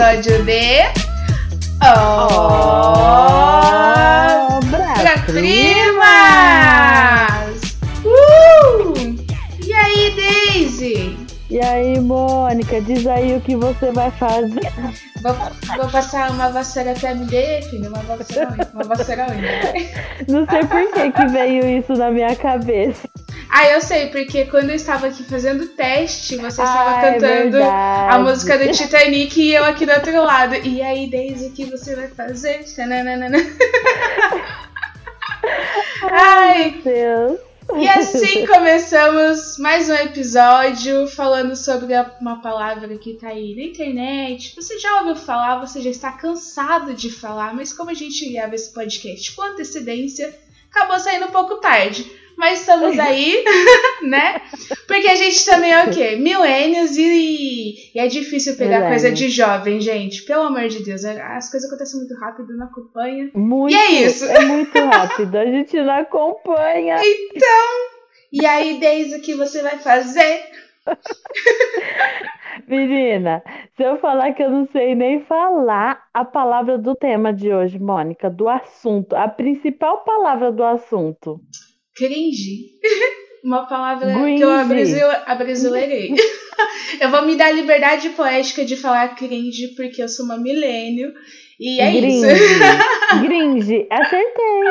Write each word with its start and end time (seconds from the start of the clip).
episódio 0.00 0.44
de. 0.44 0.80
Obra 4.56 5.18
Primas! 5.26 6.00
Uh! 8.02 8.94
E 9.62 9.74
aí, 9.74 10.14
Daisy? 10.16 11.18
E 11.50 11.60
aí, 11.60 12.00
Mônica, 12.00 12.80
diz 12.80 13.06
aí 13.06 13.36
o 13.36 13.42
que 13.42 13.54
você 13.56 13.92
vai 13.92 14.10
fazer. 14.12 14.72
Vou, 15.22 15.34
vou 15.76 15.90
passar 15.90 16.30
uma 16.30 16.48
vassoura 16.48 16.94
pra 16.94 17.14
me 17.14 17.26
filho. 17.28 17.90
Uma 17.90 17.98
vassoura, 18.16 18.70
uma 18.72 18.84
vassoura 18.84 19.26
Não 20.28 20.46
sei 20.48 20.64
por 20.64 20.90
que, 20.92 21.12
que 21.12 21.26
veio 21.26 21.78
isso 21.78 21.92
na 21.92 22.10
minha 22.10 22.34
cabeça. 22.36 23.06
Ah, 23.52 23.68
eu 23.68 23.80
sei, 23.80 24.06
porque 24.10 24.44
quando 24.44 24.70
eu 24.70 24.76
estava 24.76 25.08
aqui 25.08 25.24
fazendo 25.24 25.66
teste, 25.66 26.36
você 26.36 26.62
estava 26.62 26.90
ah, 26.90 27.02
é 27.04 27.12
cantando 27.14 27.56
é 27.56 28.08
a 28.08 28.16
música 28.20 28.56
do 28.56 28.70
Titanic 28.70 29.40
e 29.40 29.52
eu 29.52 29.64
aqui 29.64 29.84
do 29.84 29.90
outro 29.92 30.22
lado. 30.22 30.54
E 30.54 30.80
aí, 30.80 31.10
Daisy, 31.10 31.48
o 31.48 31.50
que 31.50 31.64
você 31.64 31.96
vai 31.96 32.06
fazer? 32.06 32.64
Ai, 36.12 36.80
meu 36.84 36.94
Deus. 36.94 37.40
E 37.76 37.88
assim 37.88 38.46
começamos 38.48 39.58
mais 39.58 39.90
um 39.90 39.94
episódio 39.94 41.08
falando 41.08 41.56
sobre 41.56 41.92
uma 42.20 42.40
palavra 42.40 42.96
que 42.98 43.14
tá 43.14 43.28
aí 43.28 43.56
na 43.56 43.62
internet. 43.62 44.54
Você 44.54 44.78
já 44.78 45.00
ouviu 45.00 45.16
falar, 45.16 45.58
você 45.58 45.80
já 45.80 45.90
está 45.90 46.12
cansado 46.12 46.94
de 46.94 47.10
falar, 47.10 47.52
mas 47.52 47.72
como 47.72 47.90
a 47.90 47.94
gente 47.94 48.32
grava 48.32 48.54
esse 48.54 48.72
podcast 48.72 49.32
com 49.34 49.42
antecedência, 49.42 50.32
acabou 50.70 51.00
saindo 51.00 51.26
um 51.26 51.32
pouco 51.32 51.56
tarde 51.56 52.19
mas 52.36 52.60
estamos 52.60 52.98
aí, 52.98 53.44
né? 54.02 54.40
Porque 54.86 55.08
a 55.08 55.14
gente 55.14 55.44
também 55.44 55.72
é 55.72 55.84
o 55.84 55.90
quê? 55.90 56.16
Milênios 56.16 56.96
e, 56.96 57.92
e 57.94 57.98
é 57.98 58.06
difícil 58.06 58.56
pegar 58.56 58.88
coisa 58.88 59.10
de 59.10 59.28
jovem, 59.28 59.80
gente. 59.80 60.22
Pelo 60.22 60.44
amor 60.44 60.68
de 60.68 60.82
Deus, 60.82 61.04
é, 61.04 61.20
as 61.20 61.50
coisas 61.50 61.68
acontecem 61.68 61.98
muito 62.00 62.14
rápido, 62.14 62.56
não 62.56 62.66
acompanha. 62.66 63.30
Muito, 63.34 63.72
e 63.72 63.76
é 63.76 63.90
isso. 64.02 64.24
É 64.24 64.40
muito 64.40 64.78
rápido, 64.78 65.36
a 65.36 65.46
gente 65.46 65.76
não 65.80 65.94
acompanha. 65.94 67.00
Então, 67.02 68.00
e 68.32 68.46
aí, 68.46 68.78
desde 68.78 69.16
o 69.16 69.20
que 69.20 69.34
você 69.34 69.62
vai 69.62 69.78
fazer? 69.78 70.44
Menina, 72.66 73.42
se 73.76 73.82
eu 73.82 73.98
falar 73.98 74.32
que 74.32 74.42
eu 74.42 74.50
não 74.50 74.66
sei 74.68 74.94
nem 74.94 75.20
falar 75.24 76.04
a 76.12 76.24
palavra 76.24 76.78
do 76.78 76.94
tema 76.94 77.32
de 77.32 77.52
hoje, 77.52 77.78
Mônica, 77.78 78.30
do 78.30 78.48
assunto, 78.48 79.14
a 79.14 79.28
principal 79.28 80.04
palavra 80.04 80.52
do 80.52 80.62
assunto 80.62 81.40
cringe. 81.94 82.70
Uma 83.42 83.66
palavra 83.66 84.12
Gringe. 84.12 84.36
que 84.36 85.00
eu 85.00 85.10
abrasileirei. 85.26 86.14
eu 87.00 87.10
vou 87.10 87.24
me 87.24 87.36
dar 87.36 87.50
liberdade 87.50 88.10
poética 88.10 88.66
de 88.66 88.76
falar 88.76 89.14
cringe 89.14 89.68
porque 89.68 90.02
eu 90.02 90.08
sou 90.08 90.26
uma 90.26 90.36
milênio. 90.36 91.10
E 91.58 91.80
é 91.80 91.90
Gringe. 91.90 92.26
isso. 92.26 93.22
Gringe, 93.22 93.86
acertei. 93.90 94.62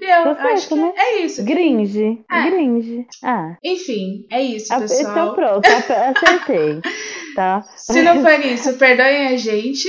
Eu 0.00 0.34
tá 0.34 0.44
acho 0.52 0.68
que 0.68 0.74
né? 0.74 0.92
é 0.96 1.20
isso. 1.20 1.44
Gringe. 1.44 2.18
É. 2.30 2.50
Gringe. 2.50 3.06
Ah. 3.22 3.56
Enfim, 3.62 4.26
é 4.30 4.42
isso, 4.42 4.68
pessoal. 4.78 5.12
Então 5.12 5.34
pronto, 5.34 5.66
acertei. 5.66 6.80
tá? 7.34 7.62
Se 7.76 8.02
não 8.02 8.22
for 8.22 8.40
isso, 8.44 8.78
perdoem 8.78 9.28
a 9.28 9.36
gente. 9.36 9.88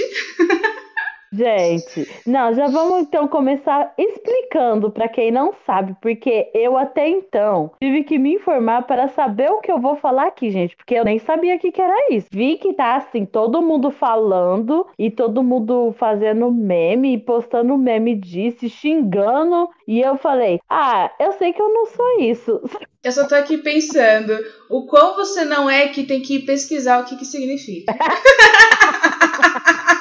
Gente, 1.33 2.09
não, 2.25 2.53
já 2.53 2.67
vamos 2.67 3.03
então 3.03 3.25
começar 3.25 3.93
explicando 3.97 4.91
para 4.91 5.07
quem 5.07 5.31
não 5.31 5.53
sabe, 5.65 5.95
porque 6.01 6.51
eu 6.53 6.77
até 6.77 7.07
então 7.07 7.71
tive 7.81 8.03
que 8.03 8.19
me 8.19 8.35
informar 8.35 8.81
para 8.81 9.07
saber 9.07 9.49
o 9.49 9.61
que 9.61 9.71
eu 9.71 9.79
vou 9.79 9.95
falar 9.95 10.27
aqui, 10.27 10.51
gente, 10.51 10.75
porque 10.75 10.93
eu 10.93 11.05
nem 11.05 11.19
sabia 11.19 11.57
que, 11.57 11.71
que 11.71 11.81
era 11.81 12.13
isso. 12.13 12.27
Vi 12.31 12.57
que 12.57 12.73
tá 12.73 12.97
assim, 12.97 13.25
todo 13.25 13.61
mundo 13.61 13.91
falando 13.91 14.85
e 14.99 15.09
todo 15.09 15.41
mundo 15.41 15.95
fazendo 15.97 16.51
meme, 16.51 17.17
postando 17.17 17.77
meme 17.77 18.13
disso, 18.13 18.67
xingando, 18.67 19.69
e 19.87 20.01
eu 20.01 20.17
falei: 20.17 20.59
"Ah, 20.69 21.11
eu 21.17 21.31
sei 21.33 21.53
que 21.53 21.61
eu 21.61 21.73
não 21.73 21.85
sou 21.85 22.19
isso". 22.19 22.61
Eu 23.03 23.11
só 23.11 23.27
tô 23.27 23.33
aqui 23.33 23.57
pensando 23.57 24.31
o 24.69 24.85
quão 24.85 25.15
você 25.15 25.43
não 25.43 25.67
é 25.67 25.87
que 25.87 26.03
tem 26.03 26.21
que 26.21 26.45
pesquisar 26.45 27.01
o 27.01 27.05
que 27.05 27.17
que 27.17 27.25
significa. 27.25 27.95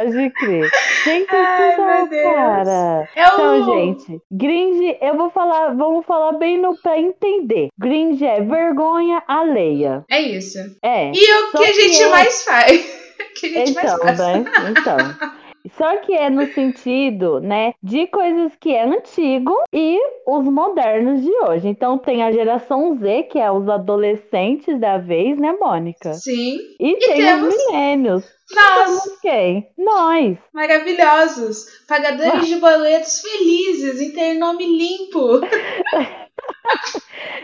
Pode 0.00 0.30
crer. 0.30 0.70
Tem 1.04 1.26
que 1.26 1.36
Ai, 1.36 2.08
cara. 2.08 3.08
É 3.14 3.22
então, 3.22 3.64
gente, 3.66 4.22
gringe, 4.30 4.96
eu 5.00 5.16
vou 5.16 5.30
falar, 5.30 5.74
vamos 5.74 6.06
falar 6.06 6.32
bem 6.32 6.58
no 6.58 6.74
pra 6.80 6.98
entender. 6.98 7.68
Gringe 7.78 8.24
é 8.24 8.40
vergonha 8.40 9.22
alheia. 9.28 10.04
É 10.10 10.20
isso. 10.20 10.58
É. 10.82 11.10
E 11.14 11.34
o 11.34 11.52
que 11.58 11.64
a 11.64 11.72
gente 11.72 12.02
é... 12.02 12.08
mais 12.08 12.44
faz? 12.44 13.00
que 13.38 13.46
a 13.46 13.66
gente 13.66 13.70
então, 13.72 13.98
mais 13.98 14.18
faz. 14.18 14.18
Né? 14.18 14.44
Então. 14.70 14.96
Só 15.76 15.96
que 15.98 16.14
é 16.14 16.30
no 16.30 16.46
sentido, 16.52 17.40
né, 17.40 17.74
de 17.82 18.06
coisas 18.06 18.52
que 18.56 18.72
é 18.72 18.84
antigo 18.84 19.54
e 19.72 19.98
os 20.26 20.44
modernos 20.44 21.22
de 21.22 21.30
hoje. 21.44 21.68
Então 21.68 21.98
tem 21.98 22.22
a 22.22 22.32
geração 22.32 22.96
Z, 22.98 23.24
que 23.24 23.38
é 23.38 23.50
os 23.50 23.68
adolescentes 23.68 24.78
da 24.80 24.98
vez, 24.98 25.38
né, 25.38 25.54
Mônica? 25.60 26.14
Sim. 26.14 26.56
E, 26.78 26.90
e 26.90 26.98
tem 26.98 27.16
temos... 27.16 27.54
os 27.54 27.66
milênios. 27.66 28.40
Nós. 28.52 29.18
Quem? 29.20 29.68
Nós. 29.78 30.36
Maravilhosos. 30.52 31.66
Pagadores 31.86 32.46
de 32.48 32.56
boletos 32.56 33.20
felizes 33.20 34.00
em 34.00 34.12
ter 34.12 34.34
nome 34.34 34.66
limpo. 34.66 35.40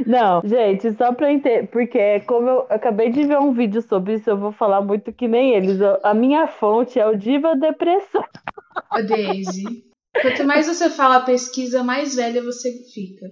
Não, 0.06 0.40
gente, 0.44 0.92
só 0.92 1.12
pra 1.12 1.32
entender, 1.32 1.66
porque 1.66 2.20
como 2.20 2.48
eu 2.48 2.66
acabei 2.70 3.10
de 3.10 3.24
ver 3.24 3.38
um 3.38 3.52
vídeo 3.52 3.82
sobre 3.82 4.14
isso, 4.14 4.30
eu 4.30 4.38
vou 4.38 4.52
falar 4.52 4.80
muito 4.80 5.12
que 5.12 5.26
nem 5.26 5.54
eles. 5.54 5.80
A 6.04 6.14
minha 6.14 6.46
fonte 6.46 7.00
é 7.00 7.06
o 7.06 7.16
Diva 7.16 7.56
Depressão. 7.56 8.24
Ô, 8.92 9.02
Daisy, 9.02 9.64
quanto 10.22 10.44
mais 10.44 10.68
você 10.68 10.88
fala 10.88 11.20
pesquisa, 11.20 11.82
mais 11.82 12.14
velha 12.14 12.40
você 12.42 12.70
fica. 12.94 13.26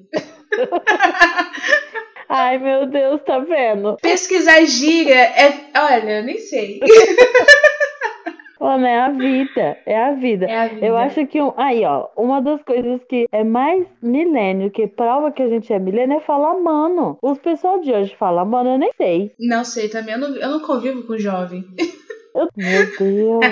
Ai, 2.29 2.59
meu 2.59 2.87
Deus, 2.87 3.23
tá 3.23 3.39
vendo? 3.39 3.97
Pesquisar 4.03 4.65
gíria 4.65 5.15
é. 5.15 5.71
Olha, 5.77 6.23
nem 6.23 6.39
sei. 6.39 6.81
Mano, 8.65 8.87
é 8.87 8.99
a 8.99 9.11
vida. 9.11 9.77
É 9.85 10.03
a 10.03 10.13
vida. 10.13 10.47
É 10.47 10.57
a 10.57 10.69
vida. 10.69 10.87
Eu 10.87 10.97
acho 10.97 11.27
que. 11.27 11.39
Um... 11.39 11.53
Aí, 11.55 11.85
ó, 11.85 12.09
uma 12.17 12.41
das 12.41 12.63
coisas 12.63 12.99
que 13.07 13.27
é 13.31 13.45
mais 13.45 13.87
milênio, 14.01 14.71
que 14.71 14.87
prova 14.87 15.31
que 15.31 15.43
a 15.43 15.49
gente 15.49 15.71
é 15.71 15.79
milênio, 15.79 16.17
é 16.17 16.21
falar 16.21 16.59
mano. 16.59 17.19
Os 17.21 17.39
pessoal 17.39 17.79
de 17.83 17.93
hoje 17.93 18.17
falam 18.19 18.47
mano, 18.47 18.71
eu 18.71 18.79
nem 18.79 18.91
sei. 18.97 19.33
Não 19.39 19.67
sei 19.67 19.91
também. 19.91 20.15
Eu 20.15 20.21
não, 20.21 20.35
eu 20.37 20.49
não 20.49 20.61
convivo 20.61 21.03
com 21.03 21.19
jovem. 21.19 21.63
Eu... 22.35 22.49
Meu 22.57 22.87
Deus. 22.99 23.45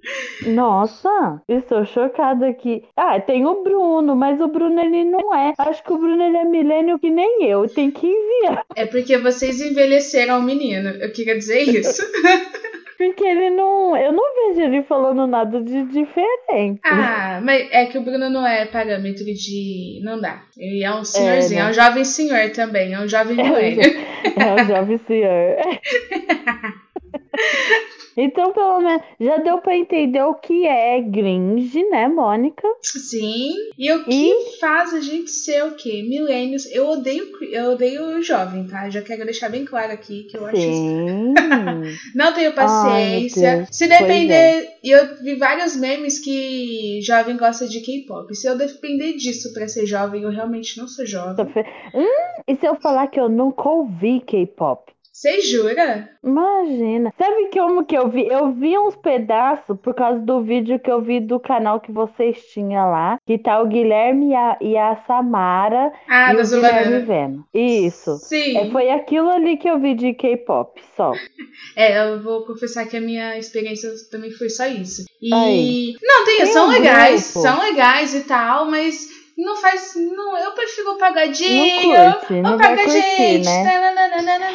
Nossa, 0.46 1.42
estou 1.46 1.84
chocada 1.84 2.48
aqui. 2.48 2.82
Ah, 2.96 3.20
tem 3.20 3.44
o 3.44 3.62
Bruno, 3.62 4.16
mas 4.16 4.40
o 4.40 4.48
Bruno 4.48 4.80
ele 4.80 5.04
não 5.04 5.34
é. 5.34 5.52
Acho 5.58 5.84
que 5.84 5.92
o 5.92 5.98
Bruno 5.98 6.22
ele 6.22 6.36
é 6.36 6.44
milênio 6.44 6.98
que 6.98 7.10
nem 7.10 7.44
eu. 7.44 7.68
Tem 7.68 7.90
que 7.90 8.06
enviar. 8.06 8.64
É 8.74 8.86
porque 8.86 9.18
vocês 9.18 9.60
envelheceram 9.60 10.38
o 10.38 10.42
menino. 10.42 10.88
Eu 10.88 11.12
queria 11.12 11.36
dizer 11.36 11.60
isso. 11.60 12.02
Porque 12.96 13.24
ele 13.24 13.50
não. 13.50 13.96
Eu 13.96 14.12
não 14.12 14.24
vejo 14.34 14.62
ele 14.62 14.82
falando 14.82 15.26
nada 15.26 15.62
de 15.62 15.84
diferente. 15.84 16.80
Ah, 16.84 17.40
mas 17.42 17.68
é 17.70 17.86
que 17.86 17.98
o 17.98 18.02
Bruno 18.02 18.30
não 18.30 18.46
é 18.46 18.64
parâmetro 18.64 19.24
de. 19.24 20.00
Não 20.02 20.20
dá. 20.20 20.42
Ele 20.56 20.82
é 20.82 20.94
um 20.94 21.04
senhorzinho, 21.04 21.60
é, 21.60 21.62
né? 21.62 21.68
é 21.68 21.70
um 21.70 21.74
jovem 21.74 22.04
senhor 22.04 22.50
também, 22.52 22.94
é 22.94 23.00
um 23.00 23.08
jovem. 23.08 23.38
É, 23.40 24.42
é 24.42 24.62
um 24.62 24.66
jovem 24.66 24.98
senhor. 24.98 25.56
Então, 28.16 28.52
pelo 28.52 28.80
menos, 28.80 29.02
já 29.20 29.36
deu 29.36 29.58
para 29.58 29.76
entender 29.76 30.22
o 30.22 30.34
que 30.34 30.66
é 30.66 31.00
gringe, 31.02 31.82
né, 31.90 32.08
Mônica? 32.08 32.66
Sim. 32.82 33.52
E 33.78 33.92
o 33.92 34.04
que 34.04 34.10
e... 34.10 34.58
faz 34.58 34.94
a 34.94 35.00
gente 35.00 35.30
ser 35.30 35.64
o 35.64 35.74
quê? 35.74 36.02
Milênios. 36.02 36.66
Eu 36.72 36.88
odeio, 36.88 37.30
eu 37.50 37.72
odeio 37.72 38.18
o 38.18 38.22
jovem, 38.22 38.66
tá? 38.66 38.88
Já 38.88 39.02
quero 39.02 39.24
deixar 39.24 39.50
bem 39.50 39.64
claro 39.64 39.92
aqui 39.92 40.24
que 40.24 40.36
eu 40.36 40.46
acho 40.46 40.56
Sim. 40.56 41.34
Não 42.14 42.32
tenho 42.32 42.54
paciência. 42.54 43.58
Ai, 43.58 43.66
Se 43.70 43.86
depender. 43.86 44.34
É. 44.34 44.76
Eu 44.82 45.16
vi 45.22 45.34
vários 45.34 45.76
memes 45.76 46.18
que 46.18 47.00
jovem 47.02 47.36
gosta 47.36 47.68
de 47.68 47.80
K-pop. 47.80 48.34
Se 48.34 48.48
eu 48.48 48.56
depender 48.56 49.12
disso 49.14 49.52
para 49.52 49.68
ser 49.68 49.86
jovem, 49.86 50.22
eu 50.22 50.30
realmente 50.30 50.78
não 50.78 50.88
sou 50.88 51.04
jovem. 51.04 51.46
Hum, 51.94 52.42
e 52.48 52.56
se 52.56 52.66
eu 52.66 52.76
falar 52.76 53.08
que 53.08 53.20
eu 53.20 53.28
nunca 53.28 53.68
ouvi 53.68 54.20
K-pop? 54.20 54.95
Você 55.16 55.40
jura? 55.40 56.10
Imagina. 56.22 57.10
Sabe 57.16 57.48
como 57.50 57.86
que 57.86 57.96
eu 57.96 58.10
vi? 58.10 58.28
Eu 58.28 58.52
vi 58.52 58.76
uns 58.76 58.94
pedaços 58.96 59.74
por 59.80 59.94
causa 59.94 60.20
do 60.20 60.42
vídeo 60.42 60.78
que 60.78 60.90
eu 60.90 61.00
vi 61.00 61.20
do 61.20 61.40
canal 61.40 61.80
que 61.80 61.90
vocês 61.90 62.44
tinham 62.52 62.90
lá. 62.90 63.18
Que 63.26 63.38
tá 63.38 63.62
o 63.62 63.66
Guilherme 63.66 64.32
e 64.32 64.34
a, 64.34 64.58
e 64.60 64.76
a 64.76 64.94
Samara. 65.06 65.90
Ah, 66.06 66.34
e 66.34 66.36
o 66.36 66.46
Guilherme 66.46 66.98
vendo. 67.06 67.46
Isso. 67.54 68.18
Sim. 68.18 68.58
É, 68.58 68.70
foi 68.70 68.90
aquilo 68.90 69.30
ali 69.30 69.56
que 69.56 69.70
eu 69.70 69.80
vi 69.80 69.94
de 69.94 70.12
K-pop, 70.12 70.78
só. 70.94 71.12
É, 71.74 72.12
eu 72.12 72.22
vou 72.22 72.44
confessar 72.44 72.86
que 72.86 72.96
a 72.96 73.00
minha 73.00 73.38
experiência 73.38 73.90
também 74.10 74.30
foi 74.30 74.50
só 74.50 74.66
isso. 74.66 75.06
E. 75.22 75.32
Aí. 75.32 75.94
Não, 76.02 76.24
tem, 76.26 76.36
tem 76.38 76.46
são 76.46 76.66
um 76.66 76.70
legais, 76.70 77.32
grupo. 77.32 77.48
são 77.48 77.62
legais 77.62 78.14
e 78.14 78.20
tal, 78.24 78.66
mas 78.66 79.08
não 79.36 79.56
faz. 79.56 79.94
Não, 79.94 80.36
eu 80.38 80.52
prefiro 80.52 80.92
o 80.92 80.98
pagadinho. 80.98 81.94
Não 81.94 82.12
curte, 82.12 82.32
não 82.34 82.58
vai 82.58 82.76
curtir, 82.76 83.44
né? 83.44 83.62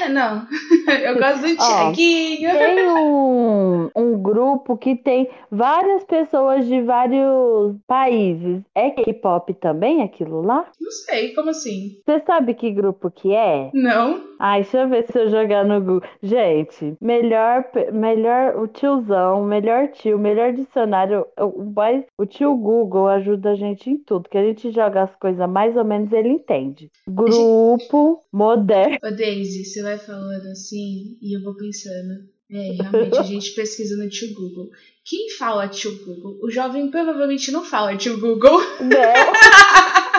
Não, 0.10 0.48
eu 1.04 1.16
gosto 1.16 1.42
do 1.42 1.56
Tiaguinho. 1.56 2.52
Tem 2.52 2.88
um 2.88 3.91
grupo 4.22 4.78
que 4.78 4.96
tem 4.96 5.30
várias 5.50 6.04
pessoas 6.04 6.66
de 6.68 6.82
vários 6.82 7.76
países. 7.88 8.62
É 8.76 8.90
K-pop 8.92 9.54
também 9.56 10.02
aquilo 10.02 10.42
lá? 10.42 10.70
Não 10.80 10.92
sei, 10.92 11.34
como 11.34 11.50
assim? 11.50 12.00
Você 12.06 12.22
sabe 12.26 12.54
que 12.54 12.72
grupo 12.72 13.10
que 13.10 13.34
é? 13.34 13.70
Não. 13.74 14.32
Ai, 14.40 14.62
deixa 14.62 14.82
eu 14.82 14.90
ver 14.90 15.06
se 15.06 15.18
eu 15.18 15.30
jogar 15.30 15.64
no 15.66 15.80
Google. 15.80 16.10
Gente, 16.22 16.96
melhor, 17.00 17.66
melhor 17.94 18.58
o 18.58 18.68
tiozão, 18.68 19.44
melhor 19.46 19.90
tio, 19.90 20.18
melhor 20.18 20.54
dicionário. 20.54 21.26
O, 21.40 21.64
mais, 21.76 22.04
o 22.18 22.26
tio 22.26 22.56
Google 22.56 23.08
ajuda 23.08 23.52
a 23.52 23.56
gente 23.56 23.90
em 23.90 23.98
tudo, 23.98 24.30
que 24.30 24.38
a 24.38 24.44
gente 24.44 24.72
joga 24.72 25.04
as 25.04 25.16
coisas 25.16 25.48
mais 25.50 25.76
ou 25.76 25.86
menos 25.86 26.12
ele 26.12 26.30
entende. 26.30 26.90
Grupo 27.08 28.24
moderno. 28.32 28.98
Ô 29.04 29.12
Daisy, 29.12 29.66
você 29.66 29.82
vai 29.84 29.98
falando 29.98 30.48
assim 30.48 31.18
e 31.22 31.38
eu 31.38 31.44
vou 31.44 31.56
pensando. 31.56 32.32
É, 32.52 32.72
realmente, 32.82 33.18
a 33.18 33.24
gente 33.24 33.52
pesquisa 33.52 33.96
no 33.96 34.10
tio 34.10 34.34
Google. 34.34 34.70
Quem 35.06 35.30
fala 35.30 35.70
tio 35.70 35.98
Google? 36.06 36.38
O 36.44 36.52
jovem 36.52 36.92
provavelmente 36.92 37.50
não 37.52 37.64
fala 37.64 37.96
tio 37.96 38.20
Google. 38.20 38.60
Não. 38.80 38.92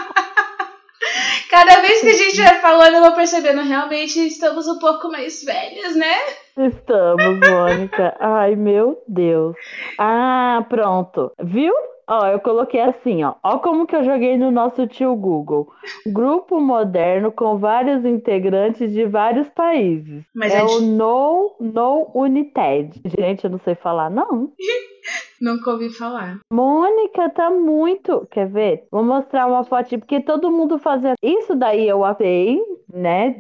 Cada 1.51 1.83
vez 1.83 2.01
que 2.01 2.09
a 2.09 2.15
gente 2.15 2.37
vai 2.39 2.61
falando, 2.63 2.95
eu 2.95 3.03
vou 3.03 3.13
percebendo, 3.13 3.61
realmente 3.61 4.19
estamos 4.27 4.67
um 4.67 4.79
pouco 4.79 5.11
mais 5.11 5.45
velhas, 5.45 5.95
né? 5.95 6.17
Estamos, 6.57 7.39
Mônica. 7.47 8.17
Ai, 8.19 8.57
meu 8.57 9.03
Deus. 9.07 9.55
Ah, 9.99 10.65
pronto. 10.71 11.31
Viu? 11.39 11.75
Ó, 12.09 12.27
eu 12.27 12.41
coloquei 12.41 12.81
assim, 12.81 13.23
ó. 13.23 13.35
Ó 13.43 13.59
como 13.59 13.87
que 13.87 13.95
eu 13.95 14.03
joguei 14.05 14.37
no 14.37 14.51
nosso 14.51 14.87
tio 14.87 15.15
Google. 15.15 15.69
Grupo 16.07 16.61
moderno 16.61 17.31
com 17.33 17.57
vários 17.59 18.05
integrantes 18.05 18.93
de 18.93 19.05
vários 19.07 19.49
países. 19.51 20.25
Mas 20.35 20.53
é 20.53 20.59
a 20.61 20.65
o 20.65 20.69
gente- 20.69 20.83
No, 20.91 21.57
no 21.61 22.11
United. 22.15 23.01
Gente, 23.05 23.45
eu 23.45 23.51
não 23.51 23.59
sei 23.61 23.75
falar, 23.75 24.11
não. 24.11 24.53
Nunca 25.41 25.73
ouvi 25.73 25.89
falar. 25.91 26.39
Mônica 26.53 27.29
tá 27.31 27.51
muito. 27.51 28.27
Quer 28.31 28.47
ver? 28.49 28.85
Vou 28.93 29.03
mostrar 29.03 29.47
uma 29.49 29.65
foto, 29.65 29.99
porque 29.99 30.21
todo 30.21 30.51
mundo 30.53 30.79
fazia. 30.79 31.15
Isso 31.21 31.57
daí 31.57 31.89
eu 31.89 32.05
apei, 32.05 32.61
né? 32.93 33.35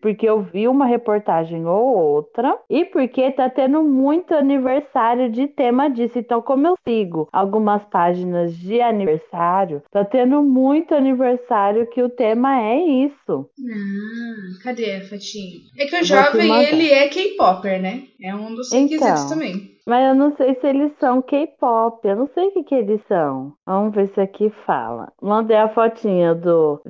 Porque 0.00 0.28
eu 0.28 0.42
vi 0.42 0.66
uma 0.66 0.86
reportagem 0.86 1.66
ou 1.66 1.96
outra. 1.96 2.58
E 2.68 2.84
porque 2.86 3.30
tá 3.32 3.48
tendo 3.50 3.82
muito 3.82 4.34
aniversário 4.34 5.30
de 5.30 5.46
tema 5.48 5.88
disso. 5.88 6.18
Então, 6.18 6.40
como 6.40 6.66
eu 6.66 6.76
sigo 6.86 7.28
algumas 7.32 7.84
páginas 7.84 8.56
de 8.56 8.80
aniversário, 8.80 9.82
tá 9.90 10.04
tendo 10.04 10.42
muito 10.42 10.94
aniversário 10.94 11.86
que 11.90 12.02
o 12.02 12.08
tema 12.08 12.60
é 12.60 12.78
isso. 12.78 13.48
Ah, 13.70 14.62
cadê 14.62 14.96
a 14.96 15.00
fotinha? 15.02 15.60
É 15.78 15.86
que 15.86 15.94
o 15.94 15.98
vou 15.98 16.04
jovem, 16.04 16.64
ele 16.64 16.90
é 16.90 17.08
K-Popper, 17.08 17.80
né? 17.80 18.04
É 18.20 18.34
um 18.34 18.54
dos 18.54 18.72
Então. 18.72 18.98
requisitos 18.98 19.24
também. 19.30 19.75
Mas 19.86 20.08
eu 20.08 20.14
não 20.14 20.34
sei 20.36 20.54
se 20.56 20.66
eles 20.66 20.92
são 20.98 21.22
K-pop. 21.22 22.06
Eu 22.06 22.16
não 22.16 22.26
sei 22.28 22.48
o 22.48 22.52
que, 22.52 22.64
que 22.64 22.74
eles 22.74 23.00
são. 23.06 23.52
Vamos 23.64 23.94
ver 23.94 24.08
se 24.08 24.20
aqui 24.20 24.50
fala. 24.66 25.12
Mandei 25.22 25.56
a 25.56 25.68
fotinha 25.68 26.34
do. 26.34 26.80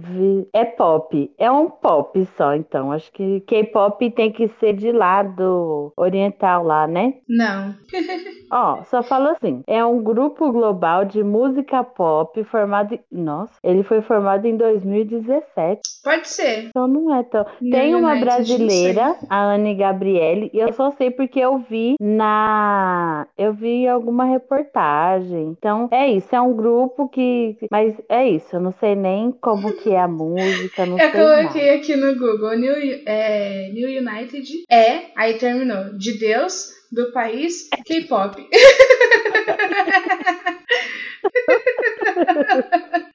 É 0.52 0.64
pop. 0.64 1.30
É 1.38 1.50
um 1.50 1.68
pop 1.68 2.26
só, 2.36 2.54
então. 2.54 2.90
Acho 2.92 3.12
que 3.12 3.40
K-pop 3.42 4.10
tem 4.12 4.32
que 4.32 4.48
ser 4.60 4.72
de 4.74 4.90
lado 4.92 5.92
oriental 5.96 6.64
lá, 6.64 6.86
né? 6.86 7.14
Não. 7.28 7.74
Ó, 8.52 8.82
só 8.84 9.02
fala 9.02 9.32
assim. 9.32 9.62
É 9.66 9.84
um 9.84 10.02
grupo 10.02 10.50
global 10.52 11.04
de 11.04 11.22
música 11.22 11.82
pop 11.82 12.42
formado. 12.44 12.94
em- 12.94 13.00
Nossa, 13.10 13.52
ele 13.62 13.82
foi 13.82 14.00
formado 14.02 14.46
em 14.46 14.56
2017. 14.56 15.80
Pode 16.04 16.28
ser. 16.28 16.66
Então 16.68 16.86
não 16.86 17.14
é 17.14 17.22
tão. 17.24 17.44
New 17.60 17.72
Tem 17.72 17.94
uma 17.94 18.10
United, 18.12 18.24
brasileira, 18.24 19.16
a 19.28 19.42
Anne 19.54 19.74
Gabriele, 19.74 20.50
e 20.54 20.58
eu 20.60 20.72
só 20.72 20.90
sei 20.92 21.10
porque 21.10 21.40
eu 21.40 21.58
vi 21.58 21.96
na. 22.00 22.85
Eu 23.36 23.52
vi 23.52 23.86
alguma 23.86 24.24
reportagem. 24.24 25.54
Então 25.58 25.88
é 25.92 26.08
isso, 26.08 26.34
é 26.34 26.40
um 26.40 26.54
grupo 26.54 27.08
que. 27.08 27.56
Mas 27.70 27.94
é 28.08 28.28
isso, 28.28 28.56
eu 28.56 28.60
não 28.60 28.72
sei 28.72 28.94
nem 28.94 29.32
como 29.32 29.72
que 29.72 29.90
é 29.90 30.00
a 30.00 30.08
música, 30.08 30.86
não 30.86 30.98
Eu 31.00 31.10
sei 31.10 31.20
coloquei 31.20 31.66
nada. 31.66 31.78
aqui 31.78 31.96
no 31.96 32.14
Google 32.18 32.56
New, 32.58 32.74
é, 33.06 33.70
New 33.72 33.88
United 33.88 34.64
é, 34.70 35.10
aí 35.16 35.34
terminou, 35.38 35.96
de 35.96 36.18
Deus, 36.18 36.70
do 36.90 37.12
país, 37.12 37.68
K-pop. 37.84 38.36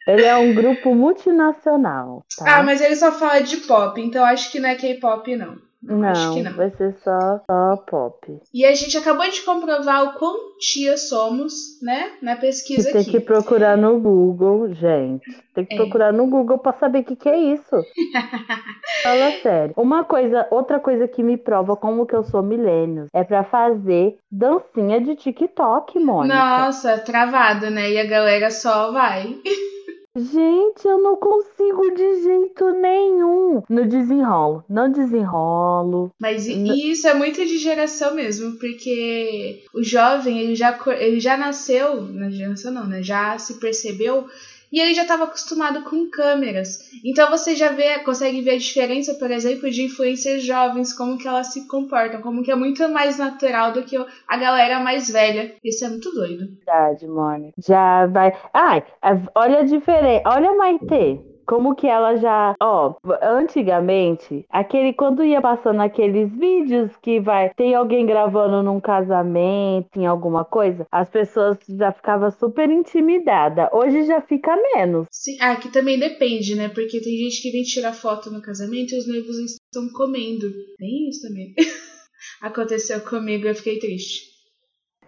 Ele 0.08 0.26
é 0.26 0.36
um 0.36 0.54
grupo 0.54 0.94
multinacional, 0.96 2.26
tá? 2.38 2.58
Ah, 2.58 2.64
mas 2.64 2.82
ele 2.82 2.96
só 2.96 3.12
fala 3.12 3.40
de 3.40 3.58
pop, 3.58 4.02
então 4.02 4.26
acho 4.26 4.52
que 4.52 4.60
não 4.60 4.70
é 4.70 4.76
K-pop, 4.76 5.36
não. 5.36 5.58
Não, 5.84 6.36
não. 6.44 6.54
vai 6.56 6.70
ser 6.72 6.96
só, 7.04 7.42
só 7.50 7.76
pop. 7.90 8.40
E 8.54 8.66
a 8.66 8.74
gente 8.74 8.98
acabou 8.98 9.30
de 9.30 9.42
comprovar 9.42 10.04
o 10.04 10.14
quão 10.20 10.58
tia 10.60 10.96
somos, 10.98 11.54
né? 11.82 12.12
Na 12.22 12.36
pesquisa 12.36 12.92
tem 12.92 13.02
aqui. 13.02 13.12
que 13.12 13.20
procurar 13.20 13.76
no 13.78 14.00
Google, 14.00 14.74
gente. 14.74 15.26
Tem 15.54 15.66
que 15.66 15.74
É. 15.74 15.78
procurar 15.78 16.14
no 16.14 16.28
Google 16.28 16.60
pra 16.60 16.74
saber 16.74 17.00
o 17.00 17.04
que, 17.04 17.16
que 17.16 17.28
é 17.30 17.38
isso. 17.38 17.76
Fala 19.04 19.32
sério. 19.42 19.74
Uma 19.78 20.04
coisa, 20.04 20.48
outra 20.52 20.80
coisa 20.80 21.08
que 21.08 21.24
me 21.24 21.38
prova 21.38 21.76
como 21.76 22.06
que 22.06 22.16
eu 22.16 22.24
sou 22.24 22.42
milênio 22.44 23.08
é 23.14 23.24
pra 23.24 23.44
fazer 23.44 24.18
dancinha 24.32 25.02
de 25.02 25.16
TikTok, 25.16 26.00
Mônica. 26.00 26.36
Nossa, 26.36 26.98
travado, 27.00 27.70
né? 27.70 27.92
E 27.92 28.00
a 28.00 28.06
galera 28.06 28.50
só 28.52 28.92
vai. 28.92 29.36
Gente, 30.14 30.86
eu 30.86 31.02
não 31.02 31.16
consigo 31.16 31.96
de 31.96 32.22
jeito 32.22 32.70
nenhum. 32.72 33.64
No 33.70 33.88
desenrolo. 33.88 34.64
Não 34.68 34.92
desenrolo. 34.92 36.12
Mas 36.20 36.48
isso 36.48 37.08
é 37.08 37.14
muito 37.14 37.46
de 37.46 37.58
geração 37.58 38.14
mesmo, 38.14 38.58
porque 38.58 39.64
o 39.74 39.82
jovem, 39.82 40.40
ele 40.40 40.56
já, 40.56 40.78
ele 41.00 41.20
já 41.20 41.38
nasceu, 41.38 42.02
na 42.02 42.30
geração 42.30 42.74
não, 42.74 42.86
né? 42.86 43.02
Já 43.02 43.38
se 43.38 43.58
percebeu 43.60 44.28
e 44.72 44.80
ele 44.80 44.94
já 44.94 45.02
estava 45.04 45.26
acostumado 45.26 45.84
com 45.84 46.10
câmeras. 46.10 46.80
Então 47.04 47.30
você 47.30 47.56
já 47.56 47.70
vê, 47.70 48.00
consegue 48.00 48.42
ver 48.42 48.52
a 48.52 48.58
diferença, 48.58 49.14
por 49.16 49.30
exemplo, 49.32 49.70
de 49.70 49.84
influências 49.84 50.44
jovens, 50.44 50.94
como 50.94 51.18
que 51.18 51.28
elas 51.28 51.48
se 51.54 51.68
comportam, 51.68 52.22
como 52.22 52.44
que 52.44 52.52
é 52.52 52.56
muito 52.56 52.88
mais 52.90 53.18
natural 53.18 53.72
do 53.74 53.84
que 53.84 53.98
a 54.28 54.38
galera 54.38 54.80
mais 54.80 55.10
velha. 55.12 55.56
Isso 55.64 55.84
é 55.86 55.90
muito 55.90 56.12
doido. 56.12 56.46
Verdade, 56.66 57.08
Mônica. 57.08 57.54
Já 57.66 58.06
vai. 58.08 58.32
Ai, 58.54 58.84
a- 59.02 59.18
olha 59.36 59.60
a 59.60 59.64
diferença. 59.64 60.24
Olha 60.28 60.50
a 60.52 60.56
Maitê. 60.58 61.20
Como 61.46 61.76
que 61.76 61.88
ela 61.88 62.16
já. 62.18 62.56
Ó, 62.62 62.96
antigamente, 63.22 64.46
aquele. 64.50 64.94
Quando 64.94 65.24
ia 65.24 65.42
passando 65.42 65.82
aqueles 65.82 66.32
vídeos 66.32 66.92
que 67.02 67.20
vai. 67.20 67.52
Tem 67.56 67.76
alguém 67.76 68.06
gravando 68.06 68.64
num 68.64 68.80
casamento, 68.80 69.90
em 69.96 70.06
alguma 70.06 70.46
coisa, 70.46 70.86
as 70.92 71.10
pessoas 71.10 71.58
já 71.68 71.92
ficavam 71.92 72.32
super 72.32 72.70
intimidadas. 72.70 73.68
Hoje 73.72 74.04
já 74.06 74.22
fica 74.22 74.56
menos. 74.76 75.08
Sim, 75.12 75.38
ah, 75.42 75.56
que 75.56 75.70
também 75.72 76.00
depende, 76.00 76.56
né? 76.56 76.70
Porque 76.70 77.02
tem 77.02 77.18
gente 77.18 77.42
que 77.42 77.52
vem 77.52 77.64
tirar 77.64 77.94
foto 77.94 78.32
no 78.32 78.42
casamento 78.42 78.94
e 78.94 78.98
os 78.98 79.08
noivos 79.08 79.38
estão 79.38 79.88
comendo. 79.94 80.50
Tem 80.78 81.10
isso 81.10 81.28
também. 81.28 81.54
Aconteceu 82.42 83.02
comigo, 83.02 83.48
eu 83.48 83.56
fiquei 83.56 83.80
triste. 83.80 84.31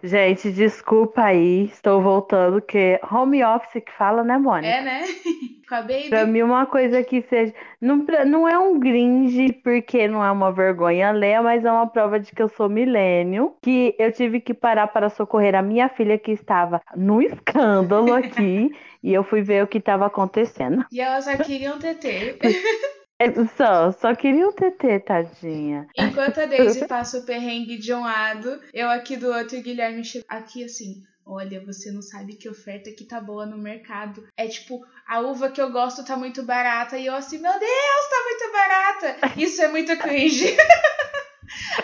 Gente, 0.04 0.52
desculpa 0.52 1.22
aí. 1.22 1.64
Estou 1.64 2.02
voltando, 2.02 2.60
que 2.60 3.00
home 3.10 3.42
office 3.42 3.82
que 3.82 3.90
fala, 3.90 4.22
né, 4.22 4.36
Mônica? 4.36 4.66
É, 4.66 4.82
né? 4.82 5.00
Com 5.66 5.76
a 5.76 5.80
baby. 5.80 6.10
Pra 6.10 6.26
mim, 6.26 6.42
uma 6.42 6.66
coisa 6.66 7.02
que 7.02 7.22
seja. 7.22 7.54
Não, 7.80 8.04
não 8.26 8.46
é 8.46 8.58
um 8.58 8.78
gringe, 8.78 9.50
porque 9.64 10.06
não 10.06 10.22
é 10.22 10.30
uma 10.30 10.52
vergonha 10.52 11.08
alheia, 11.08 11.40
mas 11.40 11.64
é 11.64 11.72
uma 11.72 11.86
prova 11.86 12.20
de 12.20 12.32
que 12.32 12.42
eu 12.42 12.48
sou 12.50 12.68
milênio. 12.68 13.56
Que 13.62 13.96
eu 13.98 14.12
tive 14.12 14.42
que 14.42 14.52
parar 14.52 14.88
para 14.88 15.08
socorrer 15.08 15.54
a 15.54 15.62
minha 15.62 15.88
filha, 15.88 16.18
que 16.18 16.32
estava 16.32 16.82
no 16.94 17.22
escândalo 17.22 18.12
aqui. 18.12 18.70
e 19.02 19.10
eu 19.14 19.24
fui 19.24 19.40
ver 19.40 19.64
o 19.64 19.66
que 19.66 19.78
estava 19.78 20.04
acontecendo. 20.04 20.84
E 20.92 21.00
elas 21.00 21.24
só 21.24 21.34
queriam 21.38 21.78
TT. 21.78 22.38
É, 23.18 23.32
Só, 23.56 23.92
só 23.92 24.14
queria 24.14 24.48
o 24.48 24.52
TT, 24.52 25.00
tadinha. 25.00 25.86
Enquanto 25.96 26.40
a 26.40 26.46
Daisy 26.46 26.84
passa 26.88 27.18
o 27.18 27.22
perrengue 27.24 27.76
de 27.78 27.94
um 27.94 28.02
lado, 28.02 28.60
eu 28.72 28.90
aqui 28.90 29.16
do 29.16 29.28
outro 29.32 29.56
e 29.56 29.60
o 29.60 29.62
Guilherme 29.62 30.04
che- 30.04 30.24
aqui 30.28 30.64
assim. 30.64 31.02
Olha, 31.26 31.64
você 31.64 31.90
não 31.90 32.02
sabe 32.02 32.34
que 32.34 32.48
oferta 32.50 32.90
que 32.90 33.04
tá 33.06 33.18
boa 33.18 33.46
no 33.46 33.56
mercado. 33.56 34.22
É 34.36 34.46
tipo, 34.46 34.84
a 35.08 35.20
uva 35.20 35.48
que 35.50 35.60
eu 35.60 35.70
gosto 35.72 36.04
tá 36.04 36.16
muito 36.18 36.42
barata. 36.42 36.98
E 36.98 37.06
eu 37.06 37.14
assim, 37.14 37.38
meu 37.38 37.52
Deus, 37.58 38.08
tá 38.10 38.16
muito 38.28 38.52
barata. 38.52 39.40
Isso 39.40 39.62
é 39.62 39.68
muito 39.68 39.96
cringe. 39.96 40.54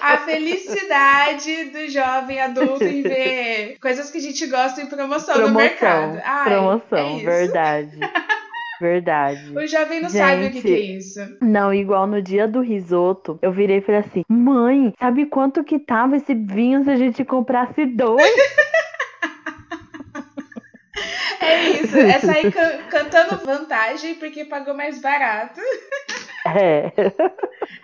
A 0.02 0.18
felicidade 0.18 1.66
do 1.66 1.88
jovem 1.88 2.40
adulto 2.40 2.84
em 2.84 3.02
ver 3.02 3.78
coisas 3.80 4.10
que 4.10 4.18
a 4.18 4.20
gente 4.20 4.46
gosta 4.46 4.82
em 4.82 4.87
promoção, 4.87 5.38
no 5.38 5.54
mercado. 5.54 6.20
Ai, 6.25 6.50
promoção, 6.50 7.18
é 7.18 7.22
verdade. 7.22 8.00
Verdade. 8.80 9.56
O 9.56 9.66
jovem 9.66 10.00
não 10.00 10.08
sabe 10.08 10.46
o 10.46 10.50
que, 10.50 10.54
Gente. 10.54 10.62
que 10.62 10.75
é 10.75 10.80
isso. 10.96 11.20
Não, 11.42 11.72
igual 11.75 12.06
no 12.06 12.22
dia 12.22 12.49
do 12.49 12.60
risoto, 12.60 13.38
eu 13.42 13.52
virei 13.52 13.78
e 13.78 13.82
falei 13.82 14.00
assim: 14.00 14.22
mãe, 14.28 14.92
sabe 14.99 15.26
quanto 15.26 15.62
que 15.62 15.78
tava 15.78 16.16
esse 16.16 16.34
vinho 16.34 16.82
se 16.82 16.90
a 16.90 16.96
gente 16.96 17.25
comprasse 17.25 17.84
dois? 17.87 18.22
É 21.42 21.70
isso, 21.70 21.96
é 21.96 22.18
sair 22.18 22.52
can- 22.52 22.78
cantando 22.90 23.44
vantagem 23.44 24.14
porque 24.16 24.44
pagou 24.44 24.75
mais 24.75 25.00
barato. 25.00 25.58
É. 26.47 26.92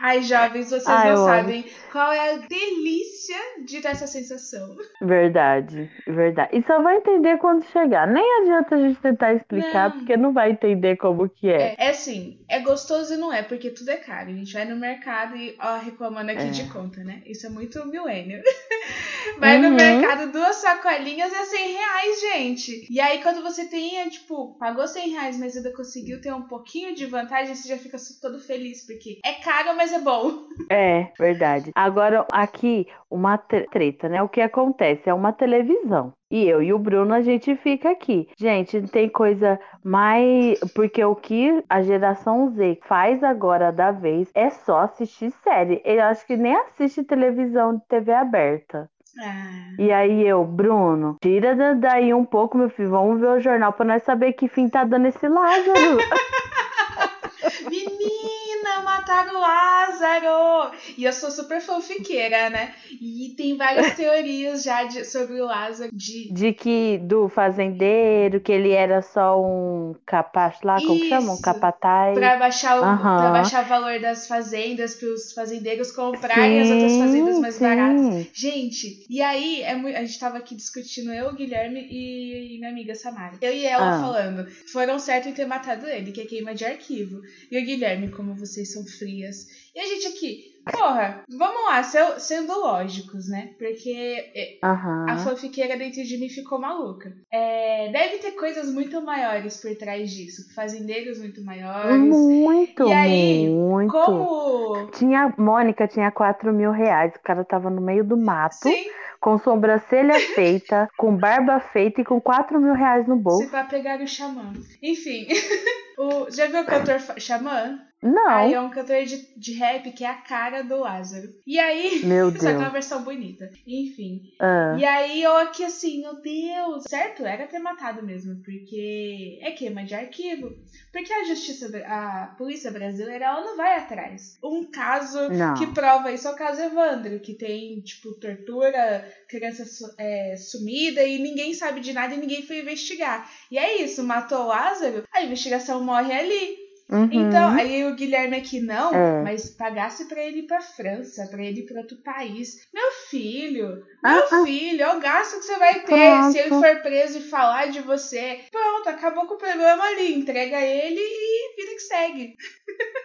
Ai, 0.00 0.22
jovens, 0.22 0.70
vocês 0.70 0.86
Ai, 0.86 1.10
não 1.10 1.24
sabem 1.24 1.64
qual 1.92 2.12
é 2.12 2.34
a 2.34 2.36
delícia 2.38 3.36
de 3.64 3.80
ter 3.80 3.88
essa 3.88 4.06
sensação. 4.06 4.76
Verdade, 5.00 5.90
verdade. 6.06 6.56
E 6.56 6.62
só 6.62 6.80
vai 6.80 6.96
entender 6.98 7.38
quando 7.38 7.64
chegar. 7.66 8.06
Nem 8.06 8.24
adianta 8.42 8.74
a 8.74 8.78
gente 8.78 9.00
tentar 9.00 9.34
explicar, 9.34 9.90
Não. 9.90 9.98
porque 9.98 10.16
não 10.16 10.32
vai 10.32 10.50
entender 10.52 10.96
como 10.96 11.28
que 11.28 11.48
é. 11.48 11.74
É, 11.78 11.86
é 11.86 11.88
assim, 11.90 12.38
é 12.48 12.60
gostoso 12.60 13.14
e 13.14 13.16
não 13.16 13.32
é, 13.32 13.42
porque 13.42 13.70
tudo 13.70 13.90
é 13.90 13.96
caro. 13.96 14.30
A 14.30 14.32
gente 14.34 14.52
vai 14.52 14.64
no 14.64 14.76
mercado 14.76 15.36
e, 15.36 15.54
ó, 15.60 15.76
reclamando 15.78 16.30
aqui 16.30 16.42
É. 16.46 16.50
de 16.50 16.64
conta, 16.70 17.02
né? 17.04 17.22
Isso 17.26 17.46
é 17.46 17.50
muito 17.50 17.84
milênio. 17.86 18.42
vai 19.38 19.58
no 19.58 19.68
Uhum. 19.68 19.74
mercado, 19.74 20.30
duas 20.32 20.56
sacolinhas 20.56 21.32
é 21.32 21.44
100 21.44 21.72
reais, 21.72 22.20
gente. 22.20 22.86
E 22.90 23.00
aí, 23.00 23.22
quando 23.22 23.42
você 23.42 23.66
tem, 23.66 23.98
é, 23.98 24.08
tipo, 24.08 24.56
pagou 24.58 24.86
100 24.86 25.10
reais, 25.10 25.38
mas 25.38 25.56
ainda 25.56 25.72
conseguiu 25.72 26.20
ter 26.20 26.32
um 26.32 26.42
pouquinho 26.42 26.94
de 26.94 27.06
vantagem, 27.06 27.54
você 27.54 27.68
já 27.68 27.76
fica 27.76 27.96
todo 28.20 28.38
feliz, 28.40 28.55
porque 28.86 29.18
é 29.24 29.34
caro, 29.34 29.76
mas 29.76 29.92
é 29.92 30.00
bom. 30.00 30.46
É, 30.68 31.12
verdade. 31.18 31.70
Agora, 31.76 32.26
aqui, 32.32 32.88
uma 33.08 33.38
tre- 33.38 33.68
treta, 33.70 34.08
né? 34.08 34.20
O 34.22 34.28
que 34.28 34.40
acontece? 34.40 35.08
É 35.08 35.14
uma 35.14 35.32
televisão. 35.32 36.12
E 36.28 36.44
eu 36.44 36.60
e 36.60 36.72
o 36.72 36.78
Bruno, 36.78 37.14
a 37.14 37.22
gente 37.22 37.54
fica 37.56 37.90
aqui. 37.90 38.28
Gente, 38.36 38.82
tem 38.82 39.08
coisa 39.08 39.60
mais. 39.84 40.58
Porque 40.74 41.04
o 41.04 41.14
que 41.14 41.62
a 41.68 41.82
geração 41.82 42.50
Z 42.50 42.80
faz 42.88 43.22
agora 43.22 43.70
da 43.70 43.92
vez 43.92 44.28
é 44.34 44.50
só 44.50 44.80
assistir 44.80 45.30
série. 45.44 45.80
Eu 45.84 46.02
acho 46.02 46.26
que 46.26 46.36
nem 46.36 46.56
assiste 46.56 47.04
televisão 47.04 47.76
de 47.76 47.82
TV 47.86 48.12
aberta. 48.12 48.90
Ah. 49.22 49.70
E 49.78 49.92
aí 49.92 50.26
eu, 50.26 50.44
Bruno, 50.44 51.16
tira 51.22 51.54
da- 51.54 51.74
daí 51.74 52.12
um 52.12 52.24
pouco, 52.24 52.58
meu 52.58 52.70
filho. 52.70 52.90
Vamos 52.90 53.20
ver 53.20 53.28
o 53.28 53.40
jornal 53.40 53.72
pra 53.72 53.86
nós 53.86 54.02
saber 54.02 54.32
que 54.32 54.48
fim 54.48 54.68
tá 54.68 54.82
dando 54.82 55.06
esse 55.06 55.28
Lázaro. 55.28 55.98
Menina, 58.66 58.82
mataram 58.82 59.36
o 59.36 59.40
Lázaro! 59.40 60.72
E 60.98 61.04
eu 61.04 61.12
sou 61.12 61.30
super 61.30 61.60
fanfiqueira, 61.60 62.50
né? 62.50 62.74
E 63.00 63.32
tem 63.36 63.56
várias 63.56 63.94
teorias 63.96 64.62
já 64.64 64.84
de- 64.84 65.04
sobre 65.04 65.40
o 65.40 65.44
Lázaro. 65.46 65.90
De... 65.92 66.32
De 66.32 66.52
que 66.52 66.98
do 66.98 67.28
fazendeiro, 67.28 68.40
que 68.40 68.50
ele 68.52 68.70
era 68.72 69.02
só 69.02 69.40
um 69.40 69.94
capaz 70.04 70.56
lá, 70.62 70.80
como 70.80 70.98
que 71.00 71.08
chama? 71.08 71.30
Um 71.30 71.34
Isso. 71.34 71.42
capataz. 71.42 72.14
Pra 72.18 72.36
baixar, 72.36 72.80
o, 72.80 72.84
Aham. 72.84 73.18
pra 73.20 73.30
baixar 73.30 73.64
o 73.64 73.68
valor 73.68 74.00
das 74.00 74.26
fazendas, 74.26 74.94
para 74.94 75.08
os 75.08 75.32
fazendeiros 75.32 75.92
comprarem 75.92 76.60
as 76.60 76.70
outras 76.70 76.96
fazendas 76.96 77.38
mais 77.38 77.54
sim. 77.54 77.64
baratas. 77.64 78.26
Gente, 78.32 79.06
e 79.08 79.22
aí 79.22 79.62
é 79.62 79.72
a 79.72 80.04
gente 80.04 80.18
tava 80.18 80.38
aqui 80.38 80.54
discutindo, 80.54 81.12
eu, 81.12 81.32
Guilherme 81.34 81.86
e 81.90 82.56
minha 82.58 82.70
amiga 82.70 82.94
Samara. 82.94 83.34
Eu 83.40 83.52
e 83.52 83.64
ela 83.64 83.96
Ah. 83.96 84.00
falando, 84.00 84.46
foram 84.72 84.98
certo 84.98 85.28
em 85.28 85.32
ter 85.32 85.46
matado 85.46 85.86
ele, 85.86 86.10
que 86.12 86.20
é 86.20 86.24
queima 86.24 86.54
de 86.54 86.64
arquivo. 86.64 87.20
E 87.50 87.58
o 87.58 87.64
Guilherme, 87.64 88.08
como 88.10 88.34
vocês 88.56 88.72
são 88.72 88.84
frias. 88.84 89.46
E 89.74 89.80
a 89.80 89.84
gente 89.84 90.06
aqui, 90.08 90.44
porra, 90.72 91.22
vamos 91.28 91.64
lá, 91.66 91.82
se- 91.82 92.20
sendo 92.20 92.52
lógicos, 92.58 93.28
né? 93.28 93.54
Porque 93.58 94.58
Aham. 94.64 95.06
a 95.08 95.18
fanfiqueira 95.18 95.76
dentro 95.76 96.02
de 96.02 96.16
mim 96.18 96.28
ficou 96.28 96.58
maluca. 96.58 97.12
É, 97.30 97.90
deve 97.92 98.18
ter 98.18 98.32
coisas 98.32 98.72
muito 98.72 99.00
maiores 99.02 99.58
por 99.58 99.74
trás 99.76 100.10
disso. 100.10 100.52
Fazendeiros 100.54 101.18
muito 101.18 101.44
maiores. 101.44 102.00
Muito, 102.00 102.88
E 102.88 102.92
aí, 102.92 103.48
muito. 103.48 103.92
Como. 103.92 104.90
Tinha, 104.92 105.34
Mônica 105.36 105.86
tinha 105.86 106.10
4 106.10 106.52
mil 106.52 106.70
reais. 106.70 107.12
O 107.14 107.20
cara 107.22 107.44
tava 107.44 107.68
no 107.68 107.80
meio 107.82 108.02
do 108.04 108.16
mato, 108.16 108.54
Sim, 108.68 108.86
com 109.20 109.38
sobrancelha 109.38 110.14
feita, 110.34 110.88
com 110.96 111.14
barba 111.14 111.60
feita 111.60 112.00
e 112.00 112.04
com 112.04 112.18
4 112.20 112.58
mil 112.60 112.72
reais 112.72 113.06
no 113.06 113.16
se 113.16 113.22
bolso. 113.22 113.50
pra 113.50 113.64
pegar 113.64 114.00
o 114.00 114.06
xamã. 114.06 114.52
Enfim. 114.82 115.26
o, 115.98 116.30
já 116.30 116.46
viu 116.46 116.60
o 116.62 116.64
cantor 116.66 116.98
xamã? 117.18 117.78
Não, 118.02 118.28
Aí 118.28 118.52
é 118.52 118.60
um 118.60 118.70
cantor 118.70 119.04
de, 119.04 119.16
de 119.36 119.54
rap 119.54 119.90
que 119.92 120.04
é 120.04 120.08
a 120.08 120.14
cara 120.14 120.62
do 120.62 120.80
Lázaro. 120.80 121.28
E 121.46 121.58
aí. 121.58 122.02
meu 122.04 122.30
Só 122.30 122.38
que 122.38 122.46
é 122.46 122.50
uma 122.50 122.60
Deus. 122.60 122.72
versão 122.72 123.02
bonita. 123.02 123.50
Enfim. 123.66 124.22
Ah, 124.40 124.76
E 124.78 124.84
aí 124.84 125.22
eu 125.22 125.36
aqui 125.38 125.64
assim, 125.64 126.02
meu 126.02 126.20
Deus, 126.20 126.84
certo? 126.88 127.24
Era 127.24 127.46
ter 127.46 127.58
matado 127.58 128.04
mesmo, 128.04 128.42
porque 128.44 129.38
é 129.42 129.50
queima 129.52 129.84
de 129.84 129.94
arquivo. 129.94 130.52
Porque 130.92 131.12
a 131.12 131.24
justiça, 131.24 131.70
a 131.86 132.34
polícia 132.38 132.70
brasileira, 132.70 133.24
ela 133.26 133.40
não 133.40 133.56
vai 133.56 133.76
atrás. 133.78 134.38
Um 134.44 134.64
caso 134.70 135.28
Não. 135.30 135.54
que 135.54 135.66
prova 135.68 136.12
isso 136.12 136.28
é 136.28 136.32
o 136.32 136.36
caso 136.36 136.60
Evandro, 136.60 137.20
que 137.20 137.34
tem, 137.34 137.80
tipo, 137.80 138.12
tortura, 138.14 139.10
criança 139.28 139.64
é, 139.98 140.36
sumida 140.36 141.02
e 141.02 141.18
ninguém 141.18 141.54
sabe 141.54 141.80
de 141.80 141.92
nada 141.92 142.14
e 142.14 142.18
ninguém 142.18 142.42
foi 142.42 142.60
investigar. 142.60 143.28
E 143.50 143.58
é 143.58 143.82
isso, 143.82 144.02
matou 144.04 144.42
o 144.44 144.46
Lázaro, 144.48 145.02
a 145.12 145.22
investigação 145.22 145.82
morre 145.82 146.12
ali. 146.12 146.65
Uhum. 146.90 147.08
Então, 147.10 147.48
aí 147.50 147.84
o 147.84 147.94
Guilherme 147.94 148.36
aqui, 148.36 148.60
não, 148.60 148.94
É. 148.94 149.22
mas 149.22 149.50
pagasse 149.50 150.06
pra 150.08 150.22
ele 150.22 150.40
ir 150.40 150.46
pra 150.46 150.60
França, 150.60 151.26
pra 151.30 151.42
ele 151.42 151.60
ir 151.60 151.66
pra 151.66 151.80
outro 151.80 151.96
país. 152.04 152.66
Meu 152.72 152.90
filho, 153.10 153.66
meu 153.68 153.84
Ah, 154.04 154.24
ah. 154.32 154.44
filho, 154.44 154.82
é 154.82 154.96
o 154.96 155.00
gasto 155.00 155.38
que 155.38 155.44
você 155.44 155.58
vai 155.58 155.74
ter 155.80 155.86
Pronto. 155.86 156.32
se 156.32 156.38
ele 156.38 156.48
for 156.50 156.82
preso 156.82 157.18
e 157.18 157.22
falar 157.22 157.66
de 157.68 157.80
você. 157.80 158.40
Pronto, 158.50 158.88
acabou 158.88 159.26
com 159.26 159.34
o 159.34 159.38
problema 159.38 159.82
ali. 159.84 160.14
Entrega 160.14 160.60
ele 160.60 161.00
e 161.00 161.56
vida 161.56 161.72
que 161.74 161.80
segue. 161.80 162.36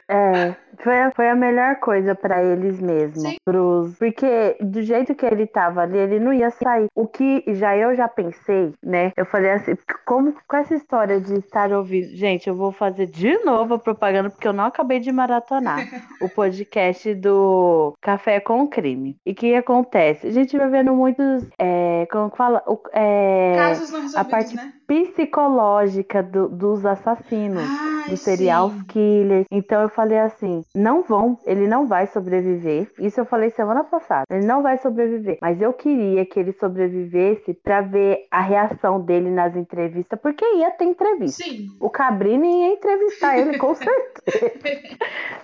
É, 0.09 0.55
foi, 0.83 0.99
a- 0.99 1.11
foi 1.11 1.29
a 1.29 1.35
melhor 1.35 1.77
coisa 1.77 2.13
pra 2.13 2.43
eles 2.43 2.79
mesmo. 2.81 3.21
Sim. 3.21 3.35
Pros, 3.45 3.95
porque 3.97 4.57
do 4.59 4.81
jeito 4.81 5.15
que 5.15 5.25
ele 5.25 5.47
tava 5.47 5.81
ali, 5.81 5.97
ele 5.97 6.19
não 6.19 6.33
ia 6.33 6.49
sair. 6.49 6.87
O 6.93 7.07
que 7.07 7.43
já 7.47 7.77
eu 7.77 7.95
já 7.95 8.07
pensei, 8.07 8.73
né? 8.83 9.13
Eu 9.15 9.25
falei 9.25 9.51
assim, 9.51 9.75
como 10.05 10.33
com 10.47 10.57
essa 10.57 10.75
história 10.75 11.19
de 11.21 11.35
estar 11.39 11.71
ouvindo. 11.71 12.09
Gente, 12.15 12.49
eu 12.49 12.55
vou 12.55 12.71
fazer 12.71 13.05
de 13.07 13.37
novo 13.45 13.70
a 13.75 13.79
propaganda, 13.79 14.29
porque 14.29 14.47
eu 14.47 14.53
não 14.53 14.65
acabei 14.65 14.99
de 14.99 15.11
maratonar 15.11 15.87
o 16.21 16.29
podcast 16.29 17.13
do 17.15 17.93
Café 18.01 18.39
com 18.39 18.67
Crime. 18.67 19.17
E 19.25 19.31
o 19.31 19.35
que 19.35 19.55
acontece? 19.55 20.27
A 20.27 20.31
gente 20.31 20.57
vai 20.57 20.69
vendo 20.69 20.93
muitos. 20.93 21.45
É, 21.57 22.07
como 22.11 22.29
que 22.29 22.37
fala? 22.37 22.63
É, 22.93 23.53
Casos 23.55 23.91
não 23.91 24.01
resolvidos, 24.01 24.31
parte 24.31 24.55
né? 24.55 24.73
Psicológica 24.91 26.21
do- 26.21 26.49
dos 26.49 26.85
assassinos 26.85 27.63
Ai, 27.69 28.09
dos 28.09 28.19
serial 28.19 28.69
sim. 28.71 28.83
killers. 28.87 29.45
Então 29.49 29.81
eu 29.81 29.89
falei 29.89 30.19
assim: 30.19 30.63
não 30.75 31.01
vão, 31.03 31.37
ele 31.45 31.67
não 31.67 31.87
vai 31.87 32.07
sobreviver. 32.07 32.91
Isso 32.99 33.19
eu 33.19 33.25
falei 33.25 33.49
semana 33.51 33.83
passada. 33.83 34.25
Ele 34.29 34.45
não 34.45 34.61
vai 34.61 34.77
sobreviver. 34.77 35.37
Mas 35.41 35.61
eu 35.61 35.71
queria 35.73 36.25
que 36.25 36.39
ele 36.39 36.51
sobrevivesse 36.53 37.53
pra 37.53 37.81
ver 37.81 38.25
a 38.29 38.41
reação 38.41 38.99
dele 38.99 39.29
nas 39.29 39.55
entrevistas, 39.55 40.19
porque 40.21 40.43
ia 40.55 40.71
ter 40.71 40.85
entrevista. 40.85 41.43
Sim. 41.43 41.67
O 41.79 41.89
Cabrini 41.89 42.47
ia 42.67 42.73
entrevistar 42.73 43.37
ele, 43.37 43.57
com 43.57 43.73
certeza. 43.75 44.97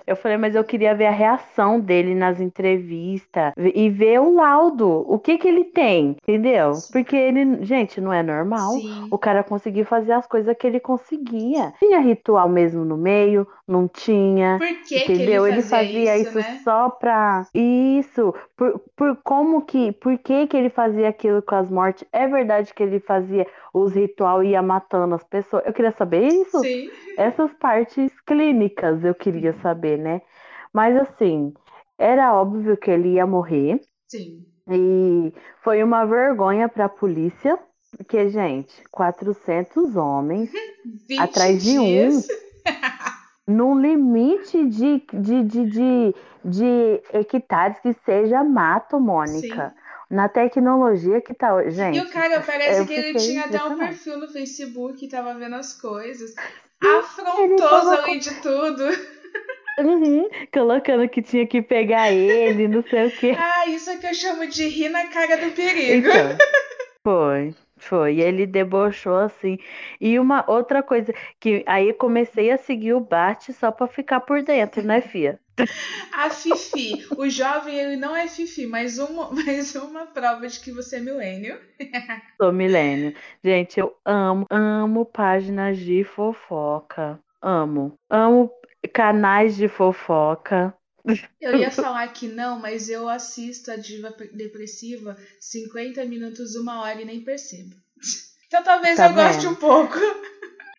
Eu 0.06 0.16
falei, 0.16 0.38
mas 0.38 0.56
eu 0.56 0.64
queria 0.64 0.94
ver 0.96 1.06
a 1.08 1.12
reação 1.12 1.80
dele 1.80 2.14
nas 2.16 2.40
entrevistas 2.40 3.54
e 3.58 3.90
ver 3.90 4.20
o 4.20 4.34
laudo. 4.36 5.06
O 5.08 5.20
que 5.20 5.38
que 5.38 5.48
ele 5.48 5.66
tem, 5.66 6.16
entendeu? 6.22 6.72
Porque 6.92 7.16
ele, 7.16 7.64
gente, 7.64 8.00
não 8.02 8.12
é 8.12 8.24
normal. 8.24 8.72
Sim. 8.74 9.08
O 9.12 9.18
cara 9.18 9.37
conseguiu 9.44 9.86
fazer 9.86 10.12
as 10.12 10.28
coisas 10.28 10.56
que 10.58 10.68
ele 10.68 10.80
conseguia. 10.80 11.74
Tinha 11.80 12.00
ritual 12.00 12.48
mesmo 12.50 12.84
no 12.86 12.98
meio, 12.98 13.48
não 13.68 13.88
tinha. 13.88 14.58
Por 14.58 14.68
que, 14.88 15.00
Entendeu? 15.04 15.44
que 15.44 15.50
Ele 15.50 15.62
fazia 15.62 16.18
isso, 16.18 16.36
né? 16.38 16.60
só 16.64 16.90
pra. 16.90 17.46
Isso. 17.54 18.34
Por, 18.56 18.80
por 18.96 19.16
como 19.24 19.62
que. 19.64 19.92
Por 19.94 20.18
que, 20.18 20.48
que 20.48 20.58
ele 20.58 20.70
fazia 20.70 21.10
aquilo 21.10 21.42
com 21.42 21.56
as 21.56 21.70
mortes? 21.70 22.06
É 22.12 22.28
verdade 22.28 22.74
que 22.74 22.84
ele 22.84 23.00
fazia 23.00 23.46
os 23.74 23.94
ritual 23.94 24.44
e 24.44 24.50
ia 24.50 24.62
matando 24.62 25.16
as 25.16 25.24
pessoas. 25.24 25.64
Eu 25.66 25.74
queria 25.74 25.92
saber 25.92 26.28
isso. 26.28 26.60
Sim. 26.60 26.90
Essas 27.18 27.54
partes 27.54 28.12
clínicas 28.22 29.04
eu 29.04 29.16
queria 29.16 29.54
saber, 29.62 29.98
né? 29.98 30.22
Mas 30.74 30.96
assim, 30.96 31.54
era 31.98 32.34
óbvio 32.34 32.78
que 32.78 32.92
ele 32.92 33.14
ia 33.14 33.26
morrer. 33.26 33.82
Sim. 34.08 34.46
E 34.70 35.34
foi 35.64 35.82
uma 35.84 36.06
vergonha 36.06 36.68
pra 36.68 36.90
polícia. 36.90 37.58
Porque, 37.98 38.30
gente, 38.30 38.74
400 38.92 39.96
homens 39.96 40.52
20 41.08 41.20
Atrás 41.20 41.64
de 41.64 41.80
um. 41.80 42.22
num 43.48 43.80
limite 43.80 44.66
de, 44.66 45.02
de, 45.14 45.44
de, 45.44 45.66
de, 45.66 46.16
de 46.44 47.02
hectares 47.14 47.80
que 47.80 47.94
seja 48.06 48.44
mato, 48.44 49.00
Mônica. 49.00 49.74
Na 50.10 50.30
tecnologia 50.30 51.22
que 51.22 51.34
tá 51.34 51.56
hoje. 51.56 51.72
Gente, 51.72 51.98
E 51.98 52.02
o 52.02 52.10
cara 52.10 52.42
parece 52.42 52.86
que 52.86 52.94
ele 52.94 53.20
tinha 53.20 53.46
até 53.46 53.62
um 53.64 53.78
perfil 53.78 54.18
no 54.18 54.28
Facebook, 54.28 55.08
tava 55.10 55.34
vendo 55.34 55.56
as 55.56 55.74
coisas. 55.74 56.34
Afrontoso 56.82 57.90
além 57.90 58.20
de 58.20 58.34
tudo. 58.42 58.84
Uhum, 59.80 60.28
colocando 60.52 61.08
que 61.08 61.22
tinha 61.22 61.46
que 61.46 61.62
pegar 61.62 62.12
ele, 62.12 62.68
não 62.68 62.82
sei 62.82 63.10
o 63.10 63.12
quê. 63.12 63.36
Ah, 63.38 63.68
isso 63.68 63.92
é 63.92 63.98
que 63.98 64.08
eu 64.08 64.14
chamo 64.16 64.48
de 64.48 64.68
rir 64.68 64.90
na 64.90 65.06
cara 65.06 65.38
do 65.38 65.52
perigo. 65.52 66.08
Então, 66.08 66.36
foi, 67.04 67.54
foi. 67.78 68.20
Ele 68.20 68.46
debochou 68.46 69.18
assim. 69.18 69.58
E 70.00 70.20
uma 70.20 70.44
outra 70.50 70.84
coisa, 70.84 71.14
que 71.40 71.64
aí 71.68 71.94
comecei 71.94 72.52
a 72.52 72.58
seguir 72.58 72.94
o 72.94 73.00
Bart 73.00 73.50
só 73.52 73.72
pra 73.72 73.88
ficar 73.88 74.22
por 74.22 74.42
dentro, 74.44 74.82
né, 74.84 75.02
Fia? 75.02 75.40
A 76.14 76.30
Fifi. 76.30 77.08
O 77.18 77.30
jovem, 77.30 77.76
ele 77.76 77.98
não 77.98 78.16
é 78.16 78.28
Fifi, 78.28 78.68
mas 78.68 78.98
uma, 78.98 79.32
mais 79.34 79.76
uma 79.76 80.06
prova 80.06 80.48
de 80.48 80.60
que 80.60 80.72
você 80.72 80.98
é 80.98 81.00
milênio. 81.00 81.60
Sou 82.42 82.52
milênio. 82.52 83.14
Gente, 83.44 83.80
eu 83.80 83.96
amo, 84.06 84.46
amo 84.50 85.06
páginas 85.06 85.78
de 85.78 86.04
fofoca. 86.04 87.20
Amo. 87.42 87.94
Amo 88.10 88.52
canais 88.94 89.56
de 89.56 89.68
fofoca. 89.68 90.74
Eu 91.40 91.56
ia 91.56 91.70
falar 91.72 92.08
que 92.14 92.28
não, 92.28 92.60
mas 92.60 92.90
eu 92.90 93.08
assisto 93.10 93.72
a 93.72 93.76
Diva 93.78 94.14
Depressiva 94.34 95.18
50 95.40 96.06
minutos, 96.06 96.56
uma 96.56 96.82
hora 96.82 97.02
e 97.02 97.06
nem 97.06 97.22
percebo. 97.24 97.76
Então 98.48 98.64
talvez 98.64 98.96
Tá 98.96 99.10
eu 99.10 99.14
goste 99.14 99.46
vendo? 99.46 99.52
um 99.52 99.56
pouco. 99.56 99.96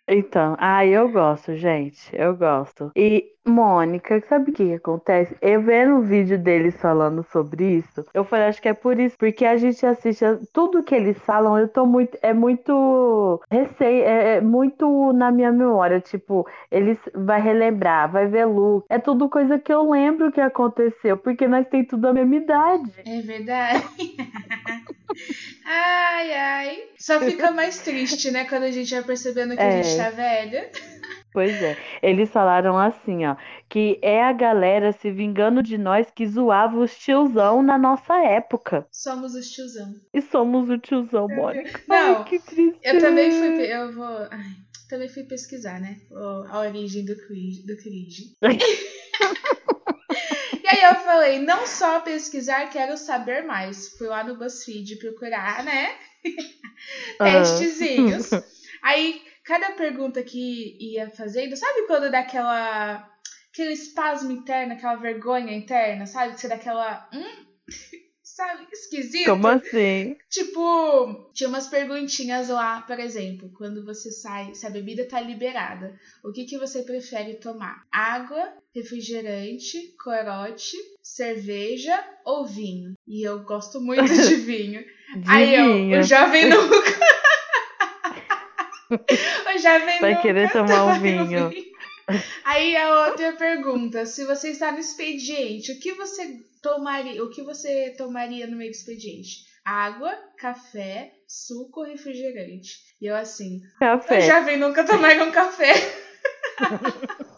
Então, 0.09 0.57
ah, 0.59 0.87
eu 0.87 1.11
gosto, 1.11 1.55
gente. 1.57 2.09
Eu 2.15 2.35
gosto. 2.35 2.91
E, 2.97 3.31
Mônica, 3.49 4.23
sabe 4.29 4.51
o 4.51 4.55
que, 4.55 4.67
que 4.67 4.75
acontece? 4.75 5.35
Eu 5.41 5.63
vendo 5.63 5.97
o 5.97 6.03
vídeo 6.03 6.39
deles 6.39 6.75
falando 6.81 7.25
sobre 7.33 7.79
isso, 7.79 8.05
eu 8.13 8.25
falei, 8.25 8.47
acho 8.47 8.61
que 8.61 8.69
é 8.69 8.75
por 8.75 8.99
isso, 9.01 9.17
porque 9.19 9.45
a 9.45 9.57
gente 9.57 9.85
assiste 9.87 10.25
a- 10.25 10.39
tudo 10.53 10.83
que 10.83 10.95
eles 10.95 11.17
falam, 11.19 11.59
eu 11.59 11.67
tô 11.69 11.87
muito. 11.87 12.17
É 12.23 12.33
muito. 12.33 13.41
Receio, 13.51 14.05
é, 14.05 14.37
é 14.37 14.41
muito 14.41 15.13
na 15.13 15.31
minha 15.31 15.51
memória. 15.53 16.01
Tipo, 16.01 16.47
eles 16.71 16.99
vai 17.15 17.41
relembrar, 17.41 18.11
vai 18.11 18.27
ver 18.27 18.45
look. 18.45 18.85
É 18.89 18.99
tudo 18.99 19.29
coisa 19.29 19.59
que 19.59 19.73
eu 19.73 19.91
lembro 19.91 20.31
que 20.31 20.41
aconteceu, 20.41 21.17
porque 21.17 21.47
nós 21.49 21.67
tem 21.69 21.85
tudo 21.85 22.09
a 22.09 22.13
mesma 22.13 22.37
idade. 22.37 22.93
É 23.07 23.21
verdade. 23.23 23.83
ai, 25.67 26.33
ai. 26.35 26.79
Só 26.99 27.21
fica 27.21 27.51
mais 27.51 27.79
triste, 27.79 28.31
né? 28.31 28.45
Quando 28.45 28.65
a 28.65 28.71
gente 28.71 28.95
vai 28.95 29.03
percebendo 29.05 29.57
que 29.57 29.63
a 29.63 29.67
É. 29.67 29.83
gente 29.83 29.97
tá 29.97 30.11
velha. 30.11 30.71
Pois 31.33 31.63
é, 31.63 31.77
eles 32.03 32.31
falaram 32.31 32.79
assim, 32.79 33.27
ó, 33.27 33.37
que 33.69 33.99
é 34.03 34.23
a 34.23 34.33
galera 34.33 34.93
se 34.93 35.11
vingando 35.11 35.63
de 35.63 35.77
nós 35.77 36.11
que 36.11 36.27
zoava 36.27 36.79
os 36.79 36.97
tiozão 36.97 37.63
na 37.63 37.77
nossa 37.77 38.17
época. 38.25 38.87
Somos 38.91 39.35
os 39.35 39.51
tiozão. 39.51 39.93
E 40.13 40.23
somos 40.23 40.71
o 40.71 40.79
tiozão, 40.79 41.29
Mônica. 41.29 41.83
Não, 41.87 42.17
Ai, 42.17 42.25
que 42.25 42.39
triste. 42.39 42.81
Eu 42.83 42.99
também 42.99 43.31
fui. 43.31 43.67
Eu 43.67 43.93
vou. 43.93 44.27
Ai, 44.31 44.57
também 44.89 45.09
fui 45.09 45.25
pesquisar, 45.25 45.81
né? 45.81 45.99
A 46.51 46.61
origem 46.61 47.05
do 47.05 47.15
cringe. 47.15 47.67
Do 47.67 47.77
cringe. 47.77 48.35
e 50.65 50.67
aí 50.67 50.83
eu 50.83 50.95
falei, 50.97 51.39
não 51.41 51.67
só 51.67 52.01
pesquisar, 52.01 52.71
quero 52.71 52.97
saber 52.97 53.45
mais. 53.45 53.91
Fui 53.99 54.07
lá 54.07 54.25
no 54.25 54.39
BuzzFeed 54.39 54.97
procurar, 54.97 55.63
né? 55.63 55.95
Aham. 57.21 57.43
Testezinhos. 57.43 58.31
Aí, 58.83 59.21
cada 59.49 59.71
pergunta 59.73 60.23
que 60.23 60.77
ia 60.79 61.09
fazendo, 61.09 61.57
sabe 61.57 61.87
quando 61.87 62.11
dá 62.11 62.19
aquela. 62.19 63.11
aquele 63.51 63.73
espasmo 63.73 64.31
interno, 64.31 64.75
aquela 64.75 64.97
vergonha 64.97 65.57
interna, 65.57 66.05
sabe? 66.05 66.35
Que 66.35 66.41
você 66.43 66.49
dá 66.49 66.57
aquela. 66.57 67.09
Hum? 67.15 67.47
Sabe? 68.23 68.69
Esquisito. 68.71 69.31
Como 69.31 69.49
assim? 69.49 70.17
Tipo, 70.31 71.33
tinha 71.35 71.49
umas 71.49 71.67
perguntinhas 71.67 72.49
lá, 72.49 72.83
por 72.83 73.01
exemplo, 73.01 73.51
quando 73.53 73.85
você 73.85 74.13
sai, 74.13 74.55
se 74.55 74.65
a 74.65 74.71
bebida 74.71 75.09
tá 75.09 75.21
liberada, 75.21 75.99
o 76.23 76.31
que, 76.31 76.45
que 76.45 76.57
você 76.57 76.85
prefere 76.85 77.41
tomar? 77.41 77.83
Água, 77.91 78.53
refrigerante, 78.73 79.93
corote, 80.01 80.77
cerveja 81.03 81.99
ou 82.25 82.47
vinho? 82.47 82.93
E 83.09 83.27
eu 83.27 83.43
gosto 83.43 83.81
muito 83.81 84.05
de 84.05 84.37
vinho. 84.47 84.85
De 85.17 85.29
Aí 85.29 85.55
eu, 85.57 85.99
o 85.99 86.03
jovem 86.05 86.45
Vai 90.01 90.21
querer 90.21 90.51
tomar 90.51 90.85
um 90.85 91.01
vinho. 91.01 91.51
Aí 92.45 92.75
a 92.77 93.07
outra 93.09 93.33
pergunta, 93.33 94.07
se 94.07 94.25
você 94.25 94.51
está 94.51 94.73
no 94.73 94.79
expediente, 94.79 95.73
o 95.73 95.79
que 95.79 95.93
você 95.93 96.41
tomaria, 96.63 97.23
o 97.23 97.31
que 97.31 97.43
você 97.43 97.95
tomaria 97.97 98.47
no 98.47 98.57
meio 98.57 98.71
do 98.71 98.75
expediente? 98.75 99.47
Água, 99.65 100.17
café, 100.39 101.13
suco 101.27 101.83
refrigerante? 101.83 102.79
E 103.01 103.07
eu 103.07 103.15
assim, 103.15 103.61
Café. 103.79 104.23
jovem 104.23 104.57
nunca 104.57 104.85
tomaria 104.85 105.23
um 105.23 105.31
café. 105.31 105.73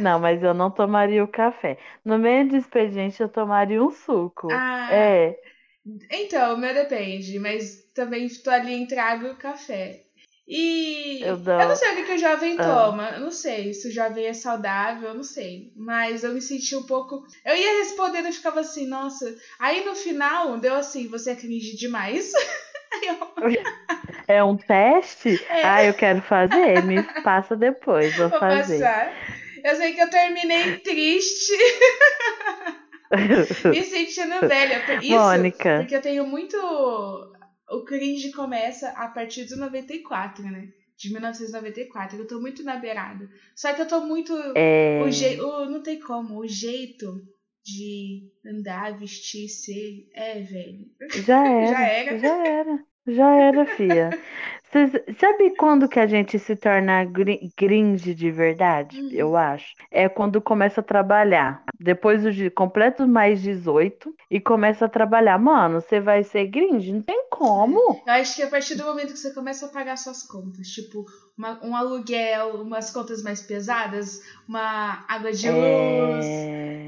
Não, 0.00 0.18
mas 0.18 0.42
eu 0.42 0.54
não 0.54 0.70
tomaria 0.70 1.22
o 1.22 1.28
café. 1.28 1.78
No 2.04 2.18
meio 2.18 2.48
do 2.48 2.56
expediente 2.56 3.20
eu 3.20 3.28
tomaria 3.28 3.82
um 3.82 3.90
suco. 3.90 4.48
Ah, 4.50 4.88
É. 4.90 5.38
Então, 6.10 6.56
meu 6.56 6.74
depende, 6.74 7.38
mas 7.38 7.82
também 7.94 8.26
estou 8.26 8.52
ali 8.52 8.74
entre 8.74 8.98
água 8.98 9.30
e 9.30 9.36
café. 9.36 10.04
E 10.52 11.20
Eu 11.22 11.28
eu, 11.28 11.36
dou- 11.36 11.58
não 11.58 11.76
sei 11.76 11.92
o 11.92 11.96
que, 11.96 12.02
que 12.02 12.12
o 12.14 12.18
jovem 12.18 12.56
Ah. 12.58 12.64
toma. 12.64 13.10
Eu 13.10 13.20
não 13.20 13.30
sei 13.30 13.72
se 13.72 13.86
o 13.88 13.92
jovem 13.92 14.26
é 14.26 14.32
saudável, 14.32 15.10
eu 15.10 15.14
não 15.14 15.22
sei. 15.22 15.70
Mas 15.76 16.24
eu 16.24 16.32
me 16.34 16.42
senti 16.42 16.74
um 16.74 16.82
pouco. 16.82 17.24
Eu 17.44 17.54
ia 17.56 17.78
respondendo 17.78 18.28
e 18.28 18.32
ficava 18.32 18.58
assim, 18.60 18.86
nossa. 18.88 19.32
Aí 19.60 19.84
no 19.84 19.94
final 19.94 20.58
deu 20.58 20.74
assim, 20.74 21.06
você 21.06 21.30
é 21.30 21.36
cringe 21.36 21.76
demais. 21.76 22.32
Eu 23.06 23.16
É 24.26 24.42
um 24.42 24.56
teste? 24.56 25.40
É. 25.48 25.64
Ah, 25.64 25.84
eu 25.84 25.94
quero 25.94 26.20
fazer. 26.22 26.82
Me 26.84 27.00
passa 27.22 27.54
depois, 27.54 28.12
vou 28.16 28.28
vou 28.28 28.38
fazer. 28.40 28.80
passar. 28.80 29.12
Eu 29.62 29.76
sei 29.76 29.92
que 29.92 30.00
eu 30.00 30.10
terminei 30.10 30.78
triste, 30.78 31.52
me 33.64 33.84
sentindo 33.84 34.40
velha. 34.48 34.80
Por 34.80 34.96
Isso, 35.02 35.08
Mônica. 35.14 35.78
porque 35.80 35.94
eu 35.96 36.02
tenho 36.02 36.26
muito. 36.26 36.56
O 37.70 37.84
cringe 37.84 38.32
começa 38.32 38.88
a 38.90 39.08
partir 39.08 39.44
de 39.44 39.56
94, 39.56 40.42
né? 40.44 40.68
De 40.96 41.12
1994. 41.12 42.18
Eu 42.18 42.26
tô 42.26 42.40
muito 42.40 42.62
na 42.62 42.76
beirada. 42.76 43.28
Só 43.54 43.72
que 43.72 43.80
eu 43.80 43.88
tô 43.88 44.00
muito. 44.00 44.34
É. 44.56 45.00
O 45.02 45.10
je... 45.10 45.40
o... 45.40 45.66
Não 45.66 45.82
tem 45.82 46.00
como. 46.00 46.40
O 46.40 46.48
jeito 46.48 47.22
de 47.64 48.28
andar, 48.44 48.98
vestir, 48.98 49.48
ser. 49.48 50.08
É, 50.14 50.40
velho. 50.40 50.86
Já 51.24 51.46
era. 51.46 51.72
Já 51.72 51.86
era. 51.86 52.18
Já 52.18 52.46
era. 52.46 52.84
Já 53.06 53.34
era, 53.34 53.66
fia. 53.66 54.10
Cês- 54.72 54.92
sabe 55.18 55.54
quando 55.56 55.88
que 55.88 55.98
a 55.98 56.06
gente 56.06 56.38
se 56.38 56.54
torna 56.54 57.04
gri- 57.04 57.50
cringe 57.56 58.14
de 58.14 58.30
verdade? 58.30 59.00
Uhum. 59.00 59.08
Eu 59.10 59.36
acho. 59.36 59.74
É 59.90 60.08
quando 60.08 60.40
começa 60.40 60.80
a 60.80 60.84
trabalhar. 60.84 61.64
Depois 61.78 62.22
dos 62.22 62.36
de- 62.36 62.50
completo 62.50 63.06
mais 63.08 63.40
18 63.42 64.14
e 64.30 64.38
começa 64.40 64.84
a 64.84 64.88
trabalhar. 64.88 65.38
Mano, 65.38 65.80
você 65.80 65.98
vai 65.98 66.22
ser 66.22 66.48
cringe? 66.50 66.92
Não 66.92 67.02
tem 67.02 67.24
como. 67.30 68.00
Eu 68.06 68.12
acho 68.12 68.36
que 68.36 68.42
a 68.42 68.48
partir 68.48 68.76
do 68.76 68.84
momento 68.84 69.12
que 69.12 69.18
você 69.18 69.34
começa 69.34 69.66
a 69.66 69.70
pagar 69.70 69.96
suas 69.96 70.22
contas, 70.22 70.68
tipo, 70.68 71.04
uma- 71.36 71.58
um 71.64 71.74
aluguel, 71.74 72.60
umas 72.62 72.90
contas 72.92 73.22
mais 73.24 73.40
pesadas, 73.42 74.20
uma 74.48 75.04
água 75.08 75.32
de 75.32 75.48
luz, 75.50 76.24
É, 76.26 76.79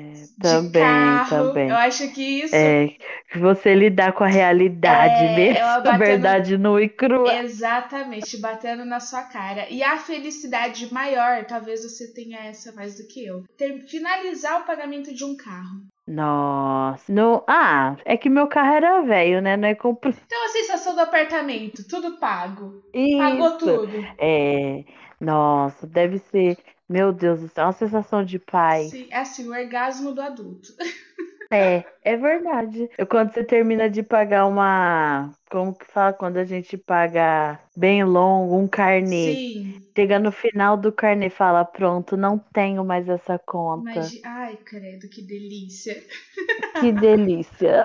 também, 0.43 0.83
carro, 0.83 1.29
também. 1.49 1.69
eu 1.71 1.77
acho 1.77 2.13
que 2.13 2.43
isso. 2.43 2.55
É, 2.55 2.89
que 3.31 3.39
você 3.39 3.75
lidar 3.75 4.13
com 4.13 4.25
a 4.25 4.29
realidade 4.29 5.25
É, 5.25 5.35
mesmo, 5.37 5.65
a 5.65 5.81
batendo- 5.81 5.99
verdade 5.99 6.59
nua 6.59 6.83
e 6.83 6.89
crua. 6.89 7.33
Exatamente, 7.35 8.41
batendo 8.41 8.85
na 8.85 9.01
sua 9.01 9.23
cara. 9.23 9.67
E 9.71 9.83
a 9.83 9.97
felicidade 9.97 10.93
maior, 10.93 11.45
talvez 11.45 11.83
você 11.83 12.13
tenha 12.13 12.39
essa 12.41 12.73
mais 12.73 12.97
do 12.97 13.07
que 13.09 13.25
eu. 13.25 13.45
Ter, 13.57 13.81
finalizar 13.89 14.61
o 14.61 14.65
pagamento 14.65 15.15
de 15.15 15.25
um 15.25 15.37
carro. 15.37 15.83
Nossa, 16.07 17.13
não, 17.13 17.45
ah, 17.49 17.97
é 18.05 18.17
que 18.17 18.29
meu 18.29 18.47
carro 18.49 18.75
era 18.75 19.03
velho, 19.03 19.41
né? 19.41 19.57
Não 19.57 19.69
é 19.69 19.75
compro... 19.75 20.11
Então 20.11 20.45
a 20.45 20.49
sensação 20.49 20.95
do 20.95 21.01
apartamento, 21.01 21.87
tudo 21.89 22.19
pago. 22.19 22.83
Pagou 23.19 23.47
Isso. 23.47 23.59
tudo. 23.59 24.05
É, 24.19 24.85
nossa, 25.21 25.87
deve 25.87 26.19
ser, 26.19 26.57
meu 26.89 27.13
Deus 27.13 27.41
do 27.41 27.49
céu, 27.49 27.67
uma 27.67 27.73
sensação 27.73 28.25
de 28.25 28.39
paz. 28.39 28.95
Sim, 28.95 29.09
é 29.11 29.19
assim, 29.19 29.47
o 29.49 29.53
orgasmo 29.53 30.13
do 30.13 30.21
adulto. 30.21 30.75
É, 31.53 31.85
é 32.03 32.17
verdade. 32.17 32.89
Eu, 32.97 33.07
quando 33.07 33.33
você 33.33 33.45
termina 33.45 33.89
de 33.91 34.03
pagar 34.03 34.47
uma, 34.47 35.33
como 35.51 35.75
que 35.75 35.85
fala 35.85 36.13
quando 36.13 36.39
a 36.39 36.45
gente 36.45 36.79
paga 36.79 37.61
bem 37.77 38.03
longo, 38.05 38.57
um 38.57 38.67
carnê, 38.67 39.43
Sim, 39.45 39.93
chega 39.97 40.19
no 40.19 40.33
final 40.33 40.77
do 40.79 40.91
carnê, 40.93 41.29
fala, 41.31 41.65
pronto, 41.65 42.17
não 42.17 42.39
tenho 42.39 42.85
mais 42.85 43.09
essa 43.09 43.39
conta. 43.39 44.15
imagina. 44.15 44.29
Ai, 44.41 44.57
credo, 44.65 45.09
que 45.09 45.23
delícia. 45.23 45.97
Que 46.79 46.93
delícia. 46.93 47.85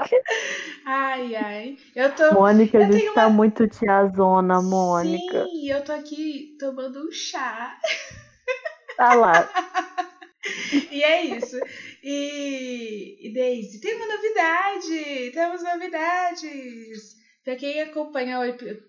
Ai, 0.85 1.35
ai. 1.35 1.77
Eu 1.95 2.15
tô. 2.15 2.23
Mônica, 2.31 2.79
a 2.79 2.83
Eu 2.83 2.89
gente 2.89 3.11
tenho 3.11 3.11
tá 3.11 3.27
uma- 3.27 3.29
muito 3.29 3.67
tiazona, 3.67 4.61
Mônica. 4.61 5.49
Sim, 5.49 5.67
eu 5.69 5.83
tô 5.83 5.91
aqui 5.91 6.55
tomando 6.59 7.07
um 7.07 7.11
chá. 7.11 7.79
Tá 8.97 9.13
lá. 9.13 9.47
E 10.91 11.03
é 11.03 11.25
isso. 11.25 11.57
E, 12.01 13.17
e 13.27 13.33
Daisy, 13.33 13.81
tem 13.81 13.95
uma 13.95 14.07
novidade! 14.07 15.31
Temos 15.33 15.61
novidades! 15.61 17.17
Pra 17.43 17.55
quem 17.57 17.81
acompanha 17.81 18.39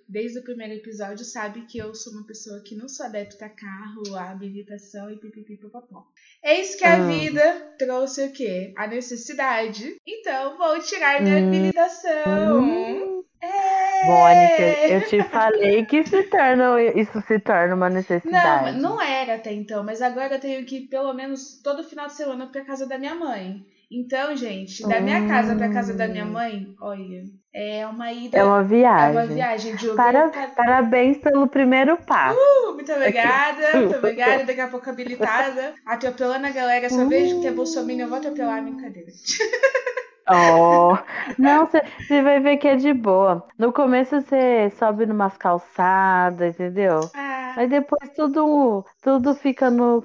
desde 0.08 0.38
o 0.38 0.44
primeiro 0.44 0.74
episódio 0.74 1.24
sabe 1.24 1.66
que 1.66 1.78
eu 1.78 1.94
sou 1.96 2.12
uma 2.12 2.24
pessoa 2.26 2.62
que 2.64 2.76
não 2.76 2.88
sou 2.88 3.06
adepta 3.06 3.46
a 3.46 3.48
carro, 3.48 4.14
a 4.16 4.30
habilitação 4.30 5.10
e 5.10 5.16
pipipipopopó. 5.16 6.06
Eis 6.44 6.76
que 6.76 6.84
a 6.84 6.94
Ah. 6.94 7.06
vida 7.06 7.74
trouxe 7.76 8.24
o 8.26 8.32
quê? 8.32 8.72
A 8.76 8.86
necessidade. 8.86 9.96
Então 10.06 10.56
vou 10.58 10.78
tirar 10.80 11.20
minha 11.22 11.36
Hum. 11.40 11.46
habilitação. 11.48 12.60
Hum. 12.62 13.24
É! 13.42 13.87
Mônica, 14.06 14.62
eu 14.88 15.00
te 15.08 15.22
falei 15.24 15.84
que 15.86 16.04
se 16.06 16.22
torna, 16.24 16.80
isso 16.94 17.20
se 17.26 17.38
torna 17.40 17.74
uma 17.74 17.88
Não, 17.88 17.96
necessidade. 17.96 18.78
não 18.80 19.00
era 19.02 19.34
até 19.34 19.52
então, 19.52 19.82
mas 19.84 20.00
agora 20.02 20.34
eu 20.36 20.40
tenho 20.40 20.64
que 20.64 20.76
ir 20.78 20.88
pelo 20.88 21.12
menos 21.12 21.60
todo 21.62 21.82
final 21.84 22.06
de 22.06 22.14
semana 22.14 22.46
pra 22.46 22.64
casa 22.64 22.86
da 22.86 22.98
minha 22.98 23.14
mãe. 23.14 23.56
Então, 23.90 24.36
gente, 24.36 24.86
da 24.86 25.00
minha 25.00 25.26
casa 25.26 25.56
pra 25.56 25.70
casa 25.72 25.94
da 25.94 26.06
minha 26.06 26.26
Hum. 26.26 26.30
mãe, 26.32 26.66
olha, 26.78 27.22
é 27.54 27.86
uma 27.86 28.12
ida. 28.12 28.36
É 28.36 28.44
uma 28.44 28.60
é 28.60 28.64
viagem. 28.64 29.10
uma 29.16 29.26
viagem 29.26 29.76
de. 29.76 29.88
Para- 29.94 30.28
pra- 30.28 30.48
Parabéns 30.48 31.16
pelo 31.16 31.46
primeiro 31.48 31.96
passo. 31.96 32.38
Uh, 32.38 32.74
muito 32.74 32.92
obrigada, 32.92 33.78
muito 33.80 33.96
obrigada. 33.96 34.44
Daqui 34.44 34.60
a 34.60 34.68
pouco 34.68 34.90
habilitada. 34.90 35.72
Atropelando 35.86 36.46
a 36.46 36.50
galera. 36.50 36.90
Só 36.90 37.06
vejo 37.06 37.40
que 37.40 37.46
é 37.46 37.50
Bolsonaro, 37.50 37.98
eu 37.98 38.08
vou 38.08 38.18
atropelar 38.18 38.58
a 38.58 38.60
brincadeira. 38.60 39.10
Oh, 40.30 40.94
não, 41.38 41.66
você 41.66 42.22
vai 42.22 42.40
ver 42.40 42.58
que 42.58 42.68
é 42.68 42.76
de 42.76 42.92
boa. 42.92 43.46
No 43.58 43.72
começo 43.72 44.20
você 44.20 44.70
sobe 44.70 45.06
numas 45.06 45.36
calçadas, 45.38 46.54
entendeu? 46.54 47.10
Ah, 47.12 47.56
Mas 47.56 47.68
depois 47.70 48.10
tudo, 48.14 48.84
tudo 49.00 49.34
fica 49.34 49.70
no 49.70 50.02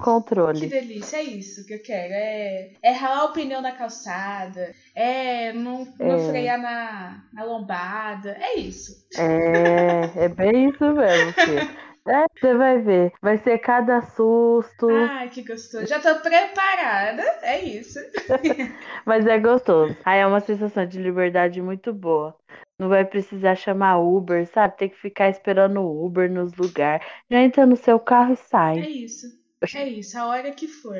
que 0.55 0.67
controle. 0.67 0.67
delícia, 0.67 1.17
é 1.17 1.23
isso 1.23 1.65
que 1.65 1.73
eu 1.73 1.81
quero. 1.81 2.13
É, 2.13 2.73
é 2.81 2.91
ralar 2.91 3.25
o 3.25 3.33
pneu 3.33 3.61
na 3.61 3.71
calçada, 3.75 4.73
é 4.95 5.51
não, 5.53 5.85
não 6.01 6.17
É. 6.17 6.19
frear 6.19 6.59
na, 6.61 7.27
na 7.33 7.43
lombada. 7.43 8.37
É 8.39 8.55
isso. 8.59 8.93
É, 9.15 10.25
é 10.25 10.29
bem 10.29 10.69
isso 10.69 10.83
mesmo, 10.93 11.33
filho. 11.43 11.65
É, 12.07 12.25
você 12.37 12.53
vai 12.55 12.81
ver. 12.81 13.13
Vai 13.21 13.37
ser 13.37 13.57
cada 13.59 14.01
susto, 14.01 14.87
Ai, 14.89 15.29
que 15.29 15.41
gostoso. 15.43 15.85
Já 15.87 15.99
tô 16.01 16.19
preparada. 16.21 17.23
É 17.41 17.63
isso. 17.63 17.99
mas 19.05 19.25
é 19.25 19.39
gostoso. 19.39 19.95
Aí 20.03 20.19
é 20.19 20.27
uma 20.27 20.39
sensação 20.41 20.85
de 20.85 20.99
liberdade 21.01 21.61
muito 21.61 21.93
boa. 21.93 22.37
Não 22.77 22.89
vai 22.89 23.05
precisar 23.05 23.55
chamar 23.55 23.99
Uber, 23.99 24.45
sabe? 24.47 24.77
Tem 24.77 24.89
que 24.89 24.97
ficar 24.97 25.29
esperando 25.29 25.79
o 25.81 26.05
Uber 26.05 26.29
nos 26.31 26.53
lugares. 26.55 27.05
Já 27.29 27.39
entra 27.39 27.65
no 27.65 27.75
seu 27.75 27.99
carro 27.99 28.31
e 28.31 28.33
É 28.33 28.35
sai. 28.35 28.79
isso. 28.89 29.27
É 29.75 29.87
isso, 29.87 30.17
a 30.17 30.25
hora 30.27 30.51
que 30.51 30.67
for. 30.67 30.97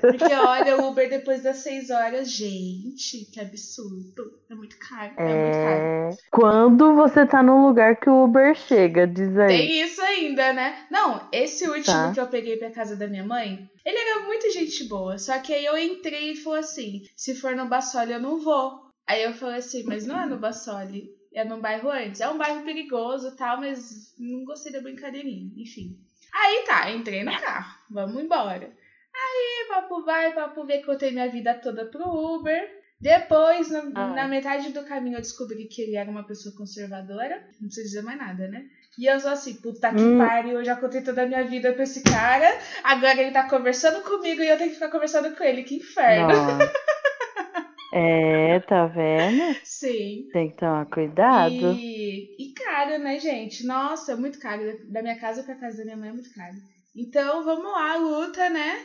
Porque 0.00 0.34
olha, 0.34 0.76
o 0.78 0.88
Uber 0.88 1.08
depois 1.08 1.42
das 1.42 1.58
seis 1.58 1.90
horas, 1.90 2.30
gente, 2.30 3.24
que 3.32 3.40
absurdo. 3.40 4.38
É 4.50 4.54
muito 4.54 4.76
caro. 4.78 5.12
É, 5.16 5.42
muito 5.42 5.54
caro. 5.54 5.80
É... 5.80 6.10
Quando 6.30 6.94
você 6.94 7.24
tá 7.24 7.42
num 7.42 7.66
lugar 7.66 7.96
que 7.96 8.10
o 8.10 8.24
Uber 8.24 8.54
chega, 8.54 9.06
diz 9.06 9.36
aí. 9.38 9.48
Tem 9.56 9.80
isso 9.82 10.00
ainda, 10.02 10.52
né? 10.52 10.86
Não, 10.90 11.28
esse 11.32 11.64
último 11.68 11.84
Tá. 11.84 12.12
que 12.12 12.20
eu 12.20 12.26
peguei 12.26 12.56
pra 12.56 12.70
casa 12.70 12.96
da 12.96 13.06
minha 13.06 13.24
mãe, 13.24 13.70
ele 13.84 13.98
era 13.98 14.26
muito 14.26 14.50
gente 14.52 14.84
boa. 14.84 15.18
Só 15.18 15.38
que 15.38 15.52
aí 15.54 15.64
eu 15.64 15.78
entrei 15.78 16.32
e 16.32 16.36
falou 16.36 16.58
assim: 16.58 17.02
se 17.16 17.34
for 17.34 17.54
no 17.54 17.66
Bassoli, 17.68 18.12
eu 18.12 18.20
não 18.20 18.40
vou. 18.40 18.84
Aí 19.08 19.22
eu 19.22 19.32
falei 19.34 19.58
assim, 19.58 19.84
mas 19.84 20.04
não 20.04 20.20
é 20.20 20.26
no 20.26 20.36
Bassoli, 20.36 21.10
é 21.36 21.44
num 21.44 21.60
bairro 21.60 21.90
antes. 21.90 22.20
É 22.20 22.28
um 22.28 22.38
bairro 22.38 22.62
perigoso 22.64 23.28
e 23.28 23.36
tal, 23.36 23.60
mas 23.60 24.14
não 24.18 24.44
gostei 24.44 24.72
da 24.72 24.80
brincadeirinha. 24.80 25.52
Enfim. 25.56 25.96
Aí 26.32 26.64
tá, 26.66 26.90
entrei 26.90 27.22
no 27.24 27.32
carro, 27.40 27.78
vamos 27.90 28.22
embora. 28.22 28.70
Aí, 29.14 29.66
papo 29.68 30.02
vai, 30.04 30.32
papo 30.34 30.64
vem, 30.64 30.82
contei 30.82 31.10
minha 31.10 31.28
vida 31.30 31.54
toda 31.54 31.86
pro 31.86 32.04
Uber. 32.08 32.76
Depois, 33.00 33.70
no- 33.70 33.92
Ah. 33.94 34.08
na 34.08 34.26
metade 34.28 34.70
do 34.72 34.82
caminho, 34.84 35.16
eu 35.16 35.20
descobri 35.20 35.66
que 35.66 35.82
ele 35.82 35.96
era 35.96 36.10
uma 36.10 36.24
pessoa 36.24 36.54
conservadora. 36.56 37.36
Não 37.60 37.68
precisa 37.68 37.86
dizer 37.86 38.02
mais 38.02 38.18
nada, 38.18 38.48
né? 38.48 38.64
E 38.98 39.04
eu 39.06 39.20
sou 39.20 39.30
assim, 39.30 39.54
puta 39.54 39.90
que 39.92 40.00
Hum. 40.00 40.16
pariu, 40.16 40.58
eu 40.58 40.64
já 40.64 40.76
contei 40.76 41.02
toda 41.02 41.22
a 41.22 41.26
minha 41.26 41.44
vida 41.44 41.72
pra 41.74 41.82
esse 41.84 42.02
cara. 42.02 42.48
Agora 42.82 43.20
ele 43.20 43.30
tá 43.32 43.46
conversando 43.48 44.02
comigo 44.02 44.40
e 44.42 44.48
eu 44.48 44.56
tenho 44.56 44.70
que 44.70 44.76
ficar 44.76 44.90
conversando 44.90 45.34
com 45.36 45.44
ele. 45.44 45.62
Que 45.64 45.76
inferno. 45.76 46.28
É, 47.98 48.60
tá 48.60 48.86
vendo? 48.86 49.56
Sim. 49.64 50.28
Tem 50.32 50.50
que 50.50 50.56
tomar 50.56 50.84
cuidado. 50.86 51.72
E, 51.72 52.50
e 52.50 52.52
caro, 52.52 52.98
né, 52.98 53.18
gente? 53.18 53.66
Nossa, 53.66 54.12
é 54.12 54.16
muito 54.16 54.38
caro. 54.38 54.62
Da 54.90 55.00
minha 55.02 55.18
casa 55.18 55.42
pra 55.42 55.54
casa 55.54 55.78
da 55.78 55.84
minha 55.84 55.96
mãe 55.96 56.10
é 56.10 56.12
muito 56.12 56.32
caro. 56.34 56.54
Então, 56.94 57.44
vamos 57.44 57.72
lá, 57.72 57.96
luta, 57.96 58.50
né? 58.50 58.76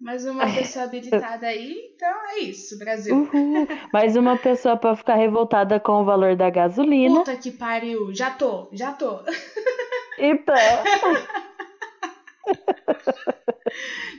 Mais 0.00 0.24
uma 0.26 0.44
pessoa 0.54 0.84
habilitada 0.84 1.46
aí. 1.46 1.76
Então, 1.94 2.14
é 2.30 2.38
isso, 2.40 2.78
Brasil. 2.78 3.16
Uhul. 3.16 3.66
Mais 3.92 4.16
uma 4.16 4.36
pessoa 4.36 4.76
pra 4.76 4.96
ficar 4.96 5.16
revoltada 5.16 5.80
com 5.80 6.02
o 6.02 6.04
valor 6.04 6.36
da 6.36 6.50
gasolina. 6.50 7.20
Puta 7.20 7.36
que 7.36 7.50
pariu. 7.50 8.14
Já 8.14 8.30
tô, 8.30 8.68
já 8.72 8.92
tô. 8.92 9.20
Então, 10.18 10.54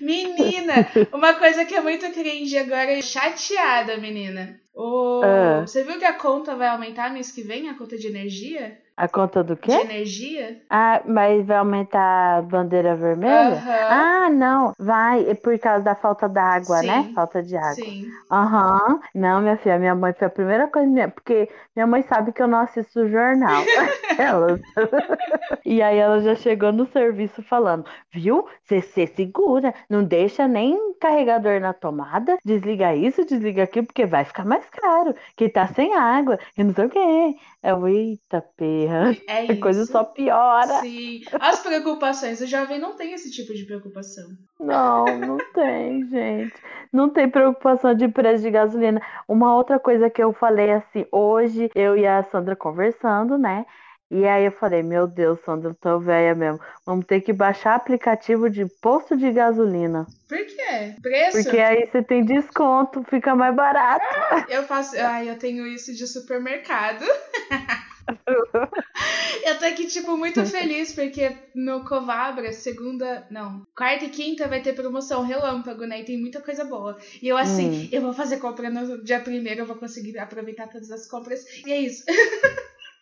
Menina, 0.01 0.73
uma 1.12 1.33
coisa 1.36 1.65
que 1.65 1.75
é 1.75 1.81
muito 1.81 2.12
cringe 2.12 2.57
agora 2.57 2.91
é 2.91 3.01
chateada, 3.01 3.97
menina. 3.97 4.59
O... 4.73 5.21
Ah. 5.23 5.62
Você 5.62 5.83
viu 5.83 5.99
que 5.99 6.05
a 6.05 6.13
conta 6.13 6.55
vai 6.55 6.67
aumentar 6.67 7.12
mês 7.12 7.31
que 7.31 7.41
vem? 7.41 7.69
A 7.69 7.77
conta 7.77 7.97
de 7.97 8.07
energia? 8.07 8.81
A 8.97 9.08
conta 9.08 9.43
do 9.43 9.56
De 9.56 9.62
quê? 9.62 9.71
energia? 9.71 10.62
Ah, 10.69 11.01
mas 11.06 11.45
vai 11.45 11.58
aumentar 11.58 12.38
a 12.39 12.41
bandeira 12.41 12.95
vermelha? 12.95 13.58
Aham. 13.60 13.86
Ah, 13.89 14.29
não, 14.29 14.73
vai, 14.79 15.29
é 15.29 15.36
por 15.36 15.58
causa 15.60 15.84
da 15.84 15.95
falta 15.95 16.27
d'água, 16.27 16.82
né? 16.82 17.10
Falta 17.13 17.43
de 17.43 17.56
água. 17.56 17.93
Sim. 17.93 18.06
Aham. 18.32 18.99
Não, 19.13 19.41
minha 19.41 19.58
filha, 19.58 19.77
minha 19.77 19.93
mãe 19.95 20.13
foi 20.13 20.27
a 20.27 20.29
primeira 20.32 20.67
coisa, 20.67 20.89
minha- 20.89 21.10
porque 21.10 21.49
minha 21.75 21.86
mãe 21.86 22.01
sabe 22.03 22.32
que 22.34 22.41
eu 22.41 22.47
não 22.47 22.60
assisto 22.60 23.01
o 23.01 23.10
jornal. 23.10 23.69
ela... 24.17 24.60
e 25.65 25.82
aí 25.82 25.97
ela 25.97 26.19
já 26.21 26.36
chegou 26.36 26.71
no 26.71 26.86
serviço 26.88 27.41
falando, 27.43 27.86
viu? 28.12 28.47
Você 28.63 28.82
se 28.82 29.08
segura, 29.08 29.73
não 29.89 30.03
deixa 30.03 30.47
nem 30.47 30.77
carregador 30.99 31.60
na 31.60 31.73
tomada, 31.73 32.38
desliga 32.43 32.95
isso, 32.95 33.25
desliga 33.25 33.63
aquilo, 33.63 33.86
porque 33.88 34.06
vai 34.06 34.25
ficar 34.25 34.45
mais 34.45 34.67
caro, 34.69 35.13
que 35.38 35.49
tá 35.49 35.67
sem 35.67 35.93
água, 35.95 36.38
e 36.58 36.63
não 36.63 36.73
sei 36.73 36.86
o 36.86 36.89
quê. 36.89 37.36
Eu, 37.62 37.88
eita 37.88 38.41
perra, 38.85 39.17
É 39.27 39.37
a 39.39 39.43
isso. 39.43 39.59
coisa 39.61 39.85
só 39.85 40.03
piora. 40.03 40.81
Sim. 40.81 41.21
As 41.39 41.59
preocupações. 41.59 42.41
O 42.41 42.47
jovem 42.47 42.79
não 42.79 42.95
tem 42.95 43.13
esse 43.13 43.31
tipo 43.31 43.53
de 43.53 43.65
preocupação. 43.65 44.29
Não, 44.59 45.05
não 45.17 45.37
tem, 45.53 46.05
gente. 46.09 46.53
Não 46.91 47.09
tem 47.09 47.29
preocupação 47.29 47.93
de 47.95 48.07
preço 48.07 48.43
de 48.43 48.51
gasolina. 48.51 49.01
Uma 49.27 49.55
outra 49.55 49.79
coisa 49.79 50.09
que 50.09 50.23
eu 50.23 50.33
falei 50.33 50.71
assim, 50.71 51.05
hoje 51.11 51.69
eu 51.75 51.97
e 51.97 52.05
a 52.05 52.23
Sandra 52.23 52.55
conversando, 52.55 53.37
né? 53.37 53.65
E 54.11 54.27
aí 54.27 54.45
eu 54.45 54.51
falei, 54.51 54.83
meu 54.83 55.07
Deus, 55.07 55.39
Sandra, 55.43 55.71
eu 55.71 55.73
tô 55.73 55.97
velha 55.99 56.35
mesmo. 56.35 56.59
Vamos 56.85 57.03
ter 57.07 57.19
que 57.21 57.33
baixar 57.33 57.73
aplicativo 57.73 58.47
de 58.47 58.63
posto 58.79 59.17
de 59.17 59.31
gasolina. 59.31 60.05
Por 60.29 60.37
quê? 60.37 60.93
Preço? 61.01 61.41
Porque 61.43 61.57
aí 61.57 61.87
você 61.87 62.03
tem 62.03 62.23
desconto, 62.23 63.03
fica 63.09 63.33
mais 63.33 63.55
barato. 63.55 64.05
Eu 64.49 64.63
faço. 64.63 64.95
Ai, 64.99 65.31
eu 65.31 65.39
tenho 65.39 65.65
isso 65.65 65.95
de 65.95 66.05
supermercado. 66.05 67.03
eu 69.45 69.59
tô 69.59 69.65
aqui, 69.65 69.87
tipo, 69.87 70.17
muito 70.17 70.45
feliz 70.45 70.93
porque 70.93 71.35
no 71.55 71.83
Covabra, 71.85 72.51
segunda. 72.51 73.25
Não, 73.29 73.65
quarta 73.75 74.05
e 74.05 74.09
quinta 74.09 74.47
vai 74.47 74.61
ter 74.61 74.73
promoção 74.73 75.23
relâmpago, 75.23 75.85
né? 75.85 76.01
E 76.01 76.05
tem 76.05 76.19
muita 76.19 76.41
coisa 76.41 76.65
boa. 76.65 76.97
E 77.21 77.27
eu, 77.27 77.37
assim, 77.37 77.69
Hum. 77.69 77.89
eu 77.91 78.01
vou 78.01 78.13
fazer 78.13 78.37
compra 78.37 78.69
no 78.69 79.03
dia 79.03 79.19
primeiro, 79.19 79.61
eu 79.61 79.65
vou 79.65 79.75
conseguir 79.75 80.17
aproveitar 80.19 80.67
todas 80.67 80.91
as 80.91 81.07
compras. 81.07 81.45
E 81.65 81.71
é 81.71 81.79
isso. 81.79 82.03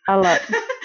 Olha 0.08 0.20
lá. 0.20 0.30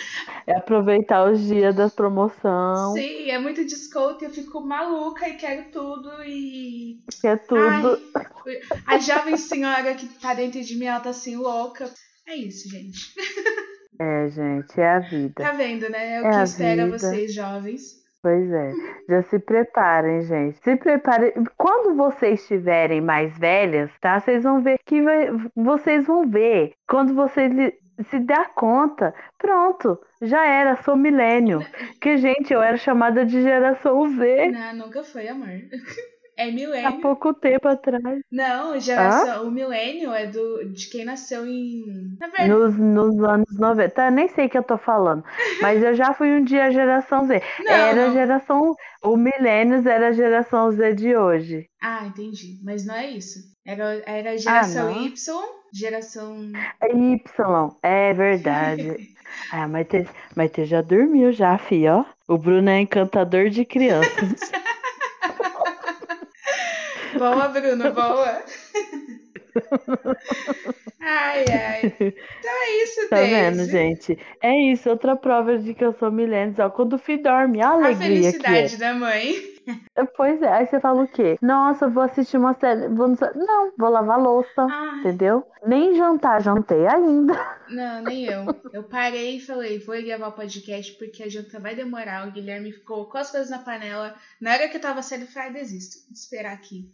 É 0.47 0.55
aproveitar 0.55 1.29
os 1.29 1.41
dias 1.45 1.75
da 1.75 1.89
promoção, 1.89 2.93
Sim, 2.93 3.29
é 3.29 3.37
muito 3.37 3.65
desconto. 3.65 4.23
Eu 4.23 4.29
fico 4.29 4.61
maluca 4.61 5.27
e 5.27 5.33
quero 5.33 5.69
tudo. 5.71 6.09
E. 6.23 7.01
que 7.19 7.27
é 7.27 7.35
tudo. 7.35 8.01
Ai, 8.45 8.61
a 8.85 8.97
jovem 8.97 9.35
senhora 9.35 9.93
que 9.93 10.07
tá 10.07 10.33
dentro 10.33 10.63
de 10.63 10.75
mim, 10.77 10.85
ela 10.85 11.01
tá 11.01 11.09
assim, 11.09 11.35
louca. 11.35 11.91
É 12.25 12.33
isso, 12.33 12.69
gente. 12.69 13.13
É, 13.99 14.27
gente, 14.29 14.79
é 14.79 14.89
a 14.89 14.99
vida. 14.99 15.43
Tá 15.43 15.51
vendo, 15.51 15.89
né? 15.89 16.15
É 16.15 16.21
o 16.21 16.27
É 16.27 16.29
que 16.31 16.43
espera 16.43 16.85
vida. 16.85 16.97
vocês, 16.97 17.33
jovens. 17.33 18.07
Pois 18.21 18.51
é, 18.51 18.71
já 19.07 19.21
se 19.23 19.39
preparem, 19.39 20.21
gente. 20.21 20.59
Se 20.61 20.75
preparem. 20.75 21.31
Quando 21.55 21.95
vocês 21.95 22.41
estiverem 22.41 22.99
mais 22.99 23.37
velhas, 23.37 23.91
tá? 24.01 24.19
Vocês 24.19 24.43
vão 24.43 24.61
ver 24.61 24.79
que 24.85 25.01
vai... 25.01 25.29
vocês 25.55 26.05
vão 26.05 26.27
ver. 26.27 26.73
Quando 26.87 27.13
vocês 27.13 27.51
se 28.09 28.19
dar 28.19 28.53
conta, 28.53 29.13
pronto, 29.37 29.99
já 30.21 30.45
era, 30.45 30.75
sou 30.83 30.95
milênio. 30.95 31.59
Que, 32.01 32.17
gente, 32.17 32.53
eu 32.53 32.61
era 32.61 32.77
chamada 32.77 33.25
de 33.25 33.41
geração 33.41 34.07
Z 34.09 34.51
Não, 34.51 34.85
nunca 34.85 35.03
foi, 35.03 35.27
amor. 35.27 35.47
É 36.37 36.49
há 36.49 36.51
milênio. 36.51 37.01
pouco 37.01 37.33
tempo 37.33 37.67
atrás. 37.67 38.19
Não, 38.31 38.79
geração. 38.79 39.47
O 39.47 39.51
milênio 39.51 40.13
é 40.13 40.27
do, 40.27 40.65
de 40.71 40.87
quem 40.87 41.03
nasceu 41.03 41.47
em. 41.47 41.83
Na 42.19 42.27
verdade. 42.27 42.49
Nos, 42.49 42.77
nos 42.77 43.23
anos 43.23 43.57
90. 43.57 44.05
Eu 44.05 44.11
nem 44.11 44.27
sei 44.27 44.45
o 44.45 44.49
que 44.49 44.57
eu 44.57 44.63
tô 44.63 44.77
falando. 44.77 45.23
Mas 45.61 45.81
eu 45.81 45.95
já 45.95 46.13
fui 46.13 46.29
um 46.29 46.43
dia 46.43 46.65
a 46.65 46.71
geração 46.71 47.25
Z. 47.25 47.41
Não, 47.65 47.73
era 47.73 48.05
não. 48.05 48.13
geração. 48.13 48.75
O 49.03 49.17
milênios 49.17 49.85
era 49.87 50.09
a 50.09 50.11
geração 50.11 50.71
Z 50.71 50.93
de 50.93 51.15
hoje. 51.15 51.65
Ah, 51.81 52.05
entendi. 52.05 52.59
Mas 52.63 52.85
não 52.85 52.93
é 52.93 53.09
isso. 53.09 53.39
Era, 53.65 54.01
era 54.05 54.37
geração 54.37 54.89
Ah? 54.89 55.01
Y, 55.05 55.43
geração. 55.73 56.51
É 56.79 56.95
Y, 56.95 57.77
é 57.81 58.13
verdade. 58.13 58.95
Ah, 59.51 59.67
mas 59.67 59.87
Maite 60.35 60.65
já 60.65 60.81
dormiu 60.81 61.31
já, 61.31 61.57
fi, 61.57 61.87
ó. 61.87 62.05
O 62.27 62.37
Bruno 62.37 62.69
é 62.69 62.81
encantador 62.81 63.49
de 63.49 63.65
crianças. 63.65 64.11
Boa, 67.17 67.47
Bruno, 67.49 67.91
boa. 67.93 68.43
ai, 71.01 71.45
ai. 71.51 71.93
Então 72.39 72.51
é 72.63 72.83
isso, 72.83 73.09
Tá 73.09 73.25
vendo, 73.25 73.65
gente? 73.65 74.17
É 74.41 74.53
isso, 74.71 74.89
outra 74.89 75.15
prova 75.15 75.57
de 75.57 75.73
que 75.73 75.83
eu 75.83 75.93
sou 75.93 76.11
milênios, 76.11 76.59
ó. 76.59 76.69
Quando 76.69 76.93
o 76.93 76.97
filho 76.99 77.23
dorme, 77.23 77.61
a 77.61 77.69
A 77.69 77.73
alegria 77.73 78.29
é. 78.29 78.33
felicidade 78.33 78.77
da 78.77 78.93
mãe. 78.93 79.56
Pois 80.15 80.41
é, 80.41 80.51
aí 80.51 80.65
você 80.65 80.79
fala 80.79 81.03
o 81.03 81.07
quê? 81.07 81.37
Nossa, 81.41 81.87
vou 81.87 82.03
assistir 82.03 82.37
uma 82.37 82.53
série. 82.53 82.87
Vou... 82.87 83.07
Não, 83.07 83.71
vou 83.77 83.89
lavar 83.89 84.19
louça, 84.19 84.67
Ah, 84.69 84.97
entendeu? 84.99 85.45
Nem 85.65 85.95
jantar, 85.95 86.41
jantei 86.41 86.85
ainda. 86.87 87.33
não, 87.69 88.03
nem 88.03 88.25
eu. 88.25 88.45
Eu 88.71 88.83
parei 88.83 89.37
e 89.37 89.41
falei, 89.41 89.79
vou 89.79 90.01
gravar 90.03 90.27
o 90.29 90.31
podcast 90.31 90.93
porque 90.97 91.23
a 91.23 91.29
janta 91.29 91.59
vai 91.59 91.75
demorar. 91.75 92.27
O 92.27 92.31
Guilherme 92.31 92.71
colocou 92.83 93.19
as 93.19 93.31
coisas 93.31 93.49
na 93.49 93.59
panela. 93.59 94.15
Na 94.39 94.53
hora 94.53 94.69
que 94.69 94.77
eu 94.77 94.81
tava 94.81 95.01
saindo, 95.01 95.25
eu 95.25 95.27
falei, 95.27 95.49
ah, 95.49 95.53
desisto. 95.53 96.05
Vou 96.05 96.13
esperar 96.13 96.53
aqui. 96.53 96.91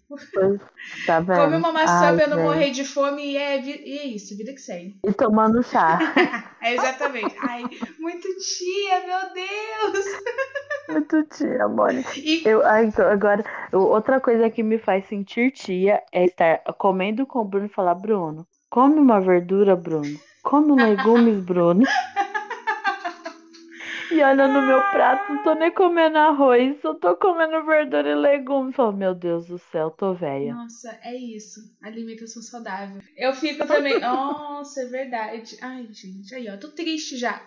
Tá 1.05 1.19
vendo? 1.21 1.41
Come 1.41 1.55
uma 1.57 1.71
maçã 1.71 2.07
Ai, 2.07 2.15
pra 2.15 2.25
eu 2.25 2.29
não 2.29 2.43
morrer 2.43 2.71
de 2.71 2.83
fome 2.85 3.33
e 3.33 3.37
é, 3.37 3.61
e 3.61 3.97
é 3.99 4.05
isso, 4.05 4.35
vida 4.37 4.53
que 4.53 4.61
segue. 4.61 4.99
E 5.05 5.13
tomando 5.13 5.61
chá. 5.63 5.99
É 6.63 6.75
exatamente. 6.75 7.35
Ai, 7.41 7.61
muito 7.99 8.25
tia, 8.37 9.05
meu 9.05 9.33
Deus! 9.33 10.05
Muito 10.87 11.23
tia, 11.23 11.67
Mônica. 11.67 12.11
E 12.15 12.41
Eu, 12.45 12.62
ah, 12.65 12.83
então, 12.83 13.07
agora, 13.07 13.43
outra 13.71 14.19
coisa 14.19 14.49
que 14.49 14.63
me 14.63 14.77
faz 14.77 15.05
sentir 15.07 15.51
tia 15.51 16.01
é 16.11 16.25
estar 16.25 16.59
comendo 16.77 17.25
com 17.25 17.39
o 17.39 17.45
Bruno 17.45 17.65
e 17.67 17.69
falar, 17.69 17.95
Bruno, 17.95 18.47
come 18.69 18.99
uma 18.99 19.19
verdura, 19.19 19.75
Bruno. 19.75 20.19
Come 20.43 20.71
um 20.71 20.75
legumes, 20.75 21.43
Bruno. 21.43 21.83
E 24.11 24.21
olha 24.21 24.47
no 24.47 24.61
meu 24.61 24.79
prato, 24.91 25.33
não 25.33 25.43
tô 25.43 25.55
nem 25.55 25.71
comendo 25.71 26.19
arroz, 26.19 26.79
só 26.81 26.93
tô 26.93 27.15
comendo 27.15 27.65
verdura 27.65 28.11
e 28.11 28.13
legumes. 28.13 28.75
Falo, 28.75 28.93
meu 28.93 29.15
Deus 29.15 29.47
do 29.47 29.57
céu, 29.57 29.89
tô 29.89 30.13
velha. 30.13 30.53
Nossa, 30.53 30.99
é 31.01 31.15
isso. 31.15 31.61
Alimentação 31.81 32.43
saudável. 32.43 33.01
Eu 33.17 33.33
fico 33.33 33.65
também. 33.65 33.99
Nossa, 33.99 34.81
é 34.81 34.85
verdade. 34.85 35.57
Ai, 35.61 35.87
gente, 35.89 36.35
aí, 36.35 36.47
ó, 36.47 36.57
tô 36.57 36.69
triste 36.69 37.17
já. 37.17 37.43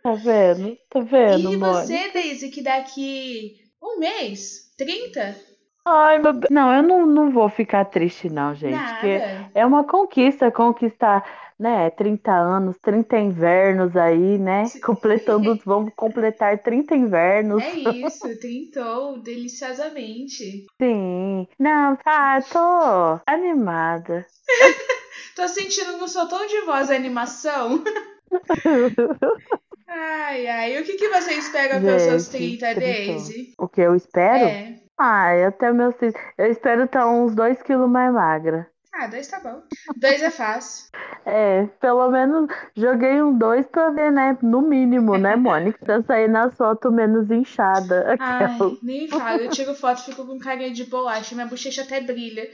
Tá 0.00 0.12
vendo? 0.12 0.78
Tá 0.88 1.00
vendo, 1.00 1.52
e 1.52 1.56
você, 1.56 2.12
Daisy, 2.12 2.50
que 2.50 2.62
daqui 2.62 3.67
um 3.82 3.98
mês, 3.98 4.72
30? 4.76 5.36
Ai, 5.84 6.18
meu. 6.18 6.34
Não, 6.50 6.72
eu 6.72 6.82
não, 6.82 7.06
não 7.06 7.30
vou 7.30 7.48
ficar 7.48 7.84
triste, 7.86 8.28
não, 8.28 8.54
gente. 8.54 8.78
Porque 8.78 9.20
é 9.54 9.64
uma 9.64 9.84
conquista, 9.84 10.50
conquistar, 10.50 11.24
né, 11.58 11.88
30 11.90 12.30
anos, 12.30 12.76
30 12.82 13.18
invernos 13.18 13.96
aí, 13.96 14.38
né? 14.38 14.66
Sim. 14.66 14.80
Completando, 14.80 15.58
vamos 15.64 15.92
completar 15.96 16.58
30 16.58 16.94
invernos. 16.94 17.62
É 17.62 17.74
isso, 17.74 18.38
tentou 18.38 19.18
deliciosamente. 19.22 20.66
Sim. 20.80 21.48
Não, 21.58 21.96
ah, 22.04 22.38
tô 22.42 23.22
animada. 23.26 24.26
Tô 25.34 25.46
sentindo 25.46 25.98
no 25.98 26.08
seu 26.08 26.28
tom 26.28 26.46
de 26.46 26.60
voz 26.62 26.90
a 26.90 26.96
animação. 26.96 27.82
Ai, 29.90 30.46
ai. 30.46 30.80
O 30.80 30.84
que, 30.84 30.94
que 30.94 31.08
você 31.08 31.32
espera 31.34 31.80
pelos 31.80 32.02
seus 32.02 32.24
Gente, 32.24 32.58
30, 32.58 32.74
trintou. 32.74 32.80
Daisy? 32.80 33.54
O 33.58 33.67
que 33.78 33.82
eu 33.82 33.94
espero? 33.94 34.44
É. 34.44 34.74
Ai, 34.98 35.44
até 35.44 35.72
meus. 35.72 35.94
Eu 36.36 36.50
espero 36.50 36.82
estar 36.82 37.06
uns 37.06 37.32
2 37.32 37.62
quilos 37.62 37.88
mais 37.88 38.12
magra. 38.12 38.68
Ah, 38.92 39.06
dois 39.06 39.28
tá 39.28 39.38
bom. 39.38 39.62
Dois 39.96 40.20
é 40.20 40.30
fácil. 40.30 40.88
É, 41.24 41.66
pelo 41.78 42.10
menos 42.10 42.48
joguei 42.74 43.20
um 43.20 43.36
2 43.36 43.66
pra 43.66 43.90
ver, 43.90 44.10
né? 44.10 44.38
No 44.40 44.62
mínimo, 44.62 45.18
né, 45.18 45.36
Mônica? 45.36 45.78
Pra 45.84 46.02
sair 46.02 46.26
nas 46.26 46.54
fotos 46.56 46.90
menos 46.90 47.30
inchada. 47.30 48.16
Ai, 48.18 48.44
Aquela. 48.44 48.76
nem 48.82 49.06
falo. 49.08 49.42
Eu 49.42 49.50
tiro 49.50 49.74
foto 49.74 50.00
e 50.00 50.04
fico 50.06 50.26
com 50.26 50.38
carinha 50.38 50.72
de 50.72 50.84
bolacha. 50.84 51.34
Minha 51.34 51.46
bochecha 51.46 51.82
até 51.82 52.00
brilha. 52.00 52.48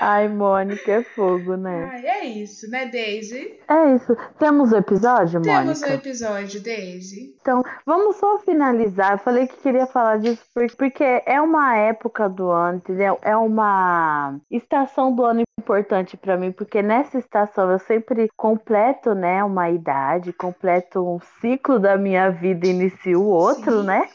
Ai, 0.00 0.28
Mônica, 0.28 0.92
é 0.92 1.02
fogo, 1.02 1.56
né? 1.56 1.88
Ai, 1.92 2.06
é 2.06 2.24
isso, 2.26 2.70
né, 2.70 2.86
Daisy? 2.86 3.58
É 3.68 3.94
isso. 3.96 4.16
Temos 4.38 4.70
o 4.70 4.76
episódio, 4.76 5.42
Temos 5.42 5.80
Mônica? 5.80 5.94
episódio, 5.94 6.62
Daisy. 6.62 7.34
Então, 7.40 7.64
vamos 7.84 8.16
só 8.16 8.38
finalizar. 8.38 9.12
Eu 9.12 9.18
falei 9.18 9.48
que 9.48 9.56
queria 9.56 9.86
falar 9.86 10.18
disso 10.18 10.42
por- 10.54 10.70
porque 10.76 11.22
é 11.26 11.40
uma 11.40 11.76
época 11.76 12.28
do 12.28 12.48
ano, 12.48 12.78
entendeu? 12.78 13.18
É 13.22 13.36
uma 13.36 14.36
estação 14.50 15.12
do 15.12 15.24
ano 15.24 15.42
importante 15.58 16.16
pra 16.16 16.36
mim, 16.36 16.52
porque 16.52 16.80
nessa 16.80 17.18
estação 17.18 17.68
eu 17.72 17.78
sempre 17.80 18.28
completo, 18.36 19.14
né, 19.14 19.42
uma 19.42 19.68
idade, 19.70 20.32
completo 20.32 21.00
um 21.04 21.18
ciclo 21.40 21.80
da 21.80 21.96
minha 21.98 22.30
vida 22.30 22.66
e 22.66 22.70
inicio 22.70 23.22
outro, 23.24 23.80
Sim. 23.80 23.86
né? 23.86 24.08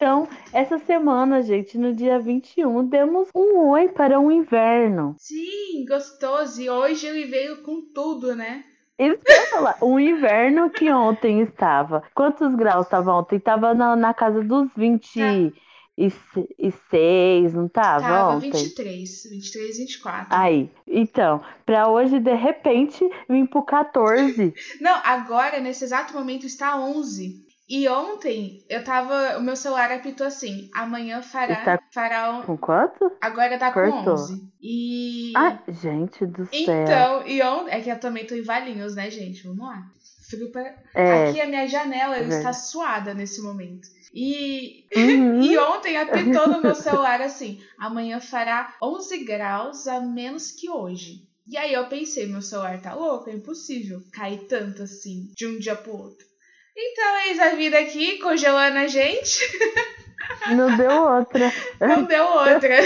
Então, 0.00 0.28
essa 0.52 0.78
semana, 0.78 1.42
gente, 1.42 1.76
no 1.76 1.92
dia 1.92 2.20
21, 2.20 2.86
demos 2.86 3.28
um 3.34 3.58
oi 3.70 3.88
para 3.88 4.20
o 4.20 4.30
inverno. 4.30 5.16
Sim, 5.18 5.84
gostoso. 5.88 6.62
E 6.62 6.70
hoje 6.70 7.04
ele 7.04 7.24
veio 7.24 7.64
com 7.64 7.82
tudo, 7.92 8.32
né? 8.36 8.62
Isso 8.96 9.18
que 9.18 9.32
eu 9.32 9.36
ia 9.36 9.46
falar, 9.46 9.76
um 9.82 9.98
inverno 9.98 10.70
que 10.70 10.88
ontem 10.88 11.40
estava. 11.40 12.04
Quantos 12.14 12.54
graus 12.54 12.86
estava 12.86 13.12
ontem? 13.12 13.38
Estava 13.38 13.74
na, 13.74 13.96
na 13.96 14.14
casa 14.14 14.40
dos 14.40 14.68
26, 14.76 15.52
não 17.54 17.66
estava 17.66 18.00
Tava 18.00 18.36
ontem? 18.36 18.52
23, 18.52 19.24
23, 19.30 19.78
24. 19.78 20.28
Aí, 20.30 20.70
então, 20.86 21.42
pra 21.66 21.88
hoje, 21.88 22.20
de 22.20 22.34
repente, 22.34 23.04
vim 23.28 23.46
pro 23.46 23.64
14. 23.64 24.54
Não, 24.80 25.00
agora, 25.04 25.58
nesse 25.58 25.82
exato 25.82 26.14
momento, 26.14 26.46
está 26.46 26.78
11. 26.78 27.47
E 27.68 27.86
ontem, 27.88 28.64
eu 28.68 28.82
tava. 28.82 29.36
O 29.38 29.42
meu 29.42 29.54
celular 29.54 29.92
apitou 29.92 30.26
assim: 30.26 30.70
amanhã 30.74 31.20
fará. 31.20 31.58
Está 31.58 31.78
fará 31.92 32.30
um- 32.32 32.42
Com 32.42 32.56
quanto? 32.56 33.12
agora 33.20 33.58
tá 33.58 33.70
com 33.70 33.80
Cortou. 33.90 34.14
11. 34.14 34.42
E. 34.62 35.32
Ai, 35.36 35.58
gente 35.68 36.24
do 36.24 36.46
céu. 36.46 36.50
então, 36.54 37.26
e 37.26 37.42
ontem. 37.42 37.74
É 37.74 37.80
que 37.82 37.90
eu 37.90 38.00
também 38.00 38.26
tô 38.26 38.34
em 38.34 38.42
Valinhos, 38.42 38.94
né, 38.94 39.10
gente? 39.10 39.46
Vamos 39.46 39.66
lá. 39.66 39.82
Frio 40.30 40.50
pra... 40.50 40.74
É. 40.94 41.28
Aqui 41.30 41.40
a 41.40 41.46
minha 41.46 41.66
janela 41.66 42.16
É 42.18 42.26
está 42.28 42.52
suada 42.52 43.14
nesse 43.14 43.40
momento. 43.42 43.88
E, 44.14 44.84
Uhum. 44.96 45.42
e 45.44 45.58
ontem 45.58 45.96
apitou 45.98 46.48
no 46.48 46.62
meu 46.62 46.74
celular 46.74 47.20
assim: 47.20 47.60
amanhã 47.78 48.18
fará 48.20 48.74
11 48.82 49.24
graus 49.24 49.86
a 49.86 50.00
menos 50.00 50.50
que 50.52 50.70
hoje. 50.70 51.26
E 51.46 51.56
aí 51.58 51.72
eu 51.74 51.86
pensei: 51.86 52.26
meu 52.26 52.40
celular 52.42 52.80
tá 52.80 52.94
louco, 52.94 53.28
é 53.28 53.34
impossível 53.34 54.00
cair 54.12 54.40
tanto 54.48 54.82
assim 54.82 55.30
de 55.36 55.46
um 55.46 55.58
dia 55.58 55.76
pro 55.76 55.92
outro. 55.96 56.26
Então, 56.80 57.18
eis 57.26 57.40
a 57.40 57.56
vida 57.56 57.76
aqui 57.78 58.18
congelando 58.18 58.78
a 58.78 58.86
gente. 58.86 59.40
Não 60.54 60.76
deu 60.76 60.90
outra. 60.92 61.52
Não 61.80 62.04
deu 62.04 62.24
outra. 62.24 62.78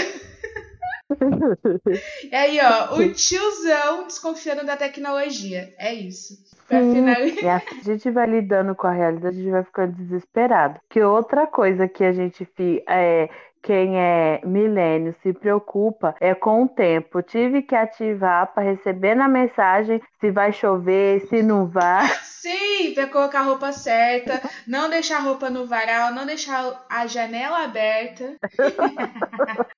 E 2.31 2.35
aí, 2.35 2.59
ó, 2.59 2.95
o 2.95 3.13
tiozão 3.13 4.07
desconfiando 4.07 4.65
da 4.65 4.75
tecnologia. 4.75 5.73
É 5.77 5.93
isso. 5.93 6.33
Pra 6.67 6.79
Sim, 6.79 6.93
finalizar. 6.95 7.43
e 7.43 7.49
assim 7.49 7.79
a 7.79 7.83
gente 7.83 8.09
vai 8.09 8.25
lidando 8.25 8.73
com 8.73 8.87
a 8.87 8.91
realidade, 8.91 9.37
a 9.37 9.39
gente 9.39 9.51
vai 9.51 9.63
ficando 9.63 9.93
desesperado. 9.93 10.79
Que 10.89 11.01
outra 11.01 11.45
coisa 11.45 11.87
que 11.87 12.03
a 12.03 12.13
gente 12.13 12.47
é, 12.87 13.29
quem 13.63 13.97
é 13.97 14.41
milênio 14.43 15.15
se 15.23 15.31
preocupa 15.31 16.13
é 16.19 16.35
com 16.35 16.63
o 16.63 16.67
tempo. 16.67 17.21
Tive 17.23 17.61
que 17.61 17.73
ativar 17.73 18.53
para 18.53 18.63
receber 18.63 19.15
na 19.15 19.29
mensagem 19.29 20.01
se 20.19 20.29
vai 20.29 20.51
chover, 20.51 21.21
se 21.27 21.41
não 21.41 21.65
vai. 21.65 22.05
Sim, 22.23 22.93
pra 22.93 23.07
colocar 23.07 23.39
a 23.39 23.43
roupa 23.43 23.71
certa, 23.71 24.41
não 24.67 24.89
deixar 24.89 25.17
a 25.17 25.21
roupa 25.21 25.49
no 25.49 25.65
varal, 25.65 26.13
não 26.13 26.25
deixar 26.25 26.85
a 26.89 27.07
janela 27.07 27.63
aberta. 27.63 28.35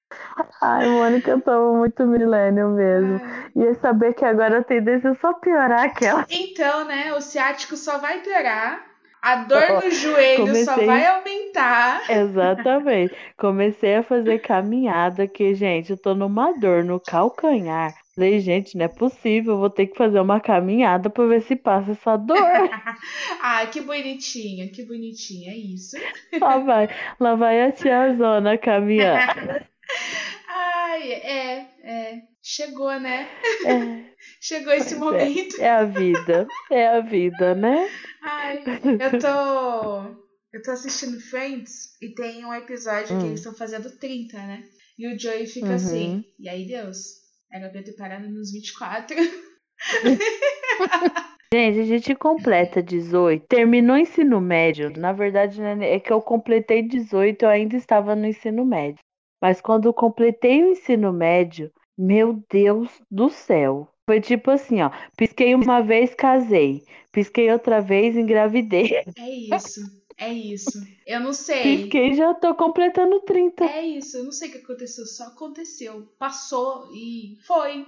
Ai, 0.61 0.87
Mônica, 0.87 1.29
eu 1.29 1.41
tô 1.41 1.75
muito 1.75 2.07
milênio 2.07 2.69
mesmo. 2.69 3.21
Ai. 3.23 3.51
E 3.55 3.67
é 3.67 3.73
saber 3.75 4.13
que 4.13 4.25
agora 4.25 4.59
a 4.59 4.63
tendência 4.63 5.09
é 5.09 5.15
só 5.15 5.33
piorar 5.33 5.83
aquela. 5.83 6.25
Então, 6.29 6.85
né, 6.85 7.13
o 7.13 7.21
ciático 7.21 7.77
só 7.77 7.99
vai 7.99 8.19
piorar, 8.21 8.83
a 9.25 9.35
dor 9.37 9.83
no 9.83 9.89
joelho 9.89 10.45
só 10.63 10.75
Comecei- 10.75 10.85
vai 10.85 11.05
aumentar. 11.07 12.11
Exatamente. 12.11 13.15
Comecei 13.35 13.95
a 13.95 14.03
fazer 14.03 14.37
caminhada 14.37 15.27
que, 15.27 15.55
gente, 15.55 15.89
eu 15.89 15.97
tô 15.97 16.13
numa 16.13 16.51
dor 16.59 16.83
no 16.83 16.99
calcanhar. 16.99 17.95
Falei, 18.13 18.39
gente, 18.39 18.77
não 18.77 18.85
é 18.85 18.87
possível, 18.87 19.57
vou 19.57 19.69
ter 19.69 19.87
que 19.87 19.97
fazer 19.97 20.19
uma 20.19 20.39
caminhada 20.39 21.09
pra 21.09 21.25
ver 21.25 21.41
se 21.41 21.55
passa 21.55 21.93
essa 21.93 22.15
dor. 22.15 22.37
ah, 23.41 23.65
que 23.65 23.81
bonitinha, 23.81 24.69
que 24.69 24.85
bonitinha, 24.85 25.51
é 25.51 25.57
isso. 25.57 25.97
Lá 26.39 26.59
vai, 26.59 26.87
lá 27.19 27.33
vai 27.33 27.63
a 27.63 27.71
tiazona 27.71 28.59
caminhar. 28.59 29.35
Ai, 30.47 31.11
é, 31.11 31.67
é. 31.83 32.21
Chegou, 32.47 32.99
né? 32.99 33.27
É, 33.65 34.13
Chegou 34.39 34.71
esse 34.71 34.93
momento. 34.95 35.59
é 35.59 35.67
a 35.67 35.83
vida, 35.83 36.45
é 36.71 36.87
a 36.87 36.99
vida, 36.99 37.55
né? 37.55 37.89
Ai, 38.23 38.63
eu 38.99 39.19
tô. 39.19 40.25
Eu 40.53 40.61
tô 40.63 40.71
assistindo 40.71 41.19
Friends 41.19 41.99
e 42.01 42.13
tem 42.13 42.45
um 42.45 42.53
episódio 42.53 43.07
que 43.07 43.13
Hum. 43.13 43.27
eles 43.29 43.39
estão 43.39 43.53
fazendo 43.55 43.89
30, 43.97 44.37
né? 44.37 44.63
E 44.97 45.07
o 45.07 45.19
Joey 45.19 45.47
fica 45.47 45.69
Uhum. 45.69 45.75
assim. 45.75 46.23
E 46.39 46.47
aí, 46.47 46.67
Deus? 46.67 46.97
Era 47.51 47.67
pra 47.69 47.79
eu 47.79 47.83
ter 47.83 47.95
parado 47.97 48.29
nos 48.29 48.51
24. 48.51 49.17
Gente, 51.53 51.79
a 51.79 51.83
gente 51.83 52.15
completa 52.15 52.81
18. 52.83 53.45
Terminou 53.47 53.95
o 53.95 53.99
ensino 53.99 54.41
médio. 54.41 54.91
Na 54.97 55.13
verdade, 55.13 55.61
né, 55.61 55.93
é 55.95 55.99
que 55.99 56.11
eu 56.11 56.21
completei 56.21 56.81
18, 56.81 57.43
eu 57.43 57.49
ainda 57.49 57.75
estava 57.75 58.15
no 58.15 58.25
ensino 58.27 58.65
médio. 58.65 58.99
Mas 59.41 59.61
quando 59.61 59.85
eu 59.87 59.93
completei 59.93 60.63
o 60.63 60.71
ensino 60.71 61.13
médio, 61.13 61.71
meu 61.97 62.43
Deus 62.49 62.89
do 63.09 63.29
céu. 63.29 63.87
Foi 64.05 64.21
tipo 64.21 64.51
assim, 64.51 64.81
ó. 64.81 64.91
Pisquei 65.17 65.55
uma 65.55 65.81
vez, 65.81 66.13
casei. 66.13 66.83
Pisquei 67.11 67.51
outra 67.51 67.81
vez, 67.81 68.15
engravidei. 68.15 69.03
É 69.17 69.29
isso. 69.29 69.81
É 70.17 70.31
isso. 70.31 70.81
Eu 71.05 71.19
não 71.19 71.33
sei. 71.33 71.61
Pisquei 71.61 72.13
já 72.13 72.33
tô 72.33 72.55
completando 72.55 73.19
30. 73.21 73.65
É 73.65 73.85
isso. 73.85 74.17
Eu 74.17 74.25
não 74.25 74.31
sei 74.31 74.49
o 74.49 74.51
que 74.53 74.57
aconteceu. 74.59 75.05
Só 75.05 75.25
aconteceu. 75.25 76.07
Passou 76.17 76.89
e 76.93 77.37
foi. 77.45 77.85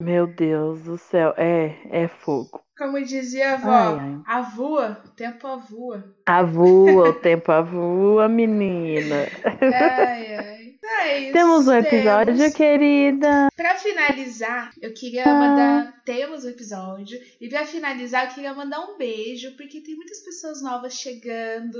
Meu 0.00 0.26
Deus 0.26 0.82
do 0.82 0.98
céu. 0.98 1.32
É, 1.36 1.76
é 1.90 2.08
fogo. 2.08 2.60
Como 2.76 3.00
dizia 3.04 3.50
a 3.50 3.54
avó, 3.54 3.70
ai, 3.70 3.98
ai. 4.00 4.22
avua, 4.26 5.02
o 5.04 5.08
tempo 5.10 5.46
avua. 5.46 6.16
Avua, 6.26 7.10
o 7.10 7.14
tempo 7.14 7.52
avua, 7.52 8.28
menina. 8.28 9.28
Ai, 9.60 10.34
ai. 10.34 10.61
É 10.84 11.18
isso, 11.20 11.32
temos 11.32 11.68
um 11.68 11.72
episódio, 11.74 12.36
temos. 12.36 12.54
querida. 12.54 13.48
Para 13.56 13.76
finalizar, 13.76 14.72
eu 14.80 14.92
queria 14.92 15.24
ah. 15.24 15.34
mandar. 15.34 16.02
Temos 16.04 16.44
um 16.44 16.48
episódio. 16.48 17.20
E 17.40 17.48
para 17.48 17.64
finalizar, 17.64 18.26
eu 18.26 18.34
queria 18.34 18.52
mandar 18.52 18.80
um 18.80 18.98
beijo, 18.98 19.56
porque 19.56 19.80
tem 19.80 19.94
muitas 19.94 20.18
pessoas 20.18 20.60
novas 20.60 20.94
chegando, 20.94 21.78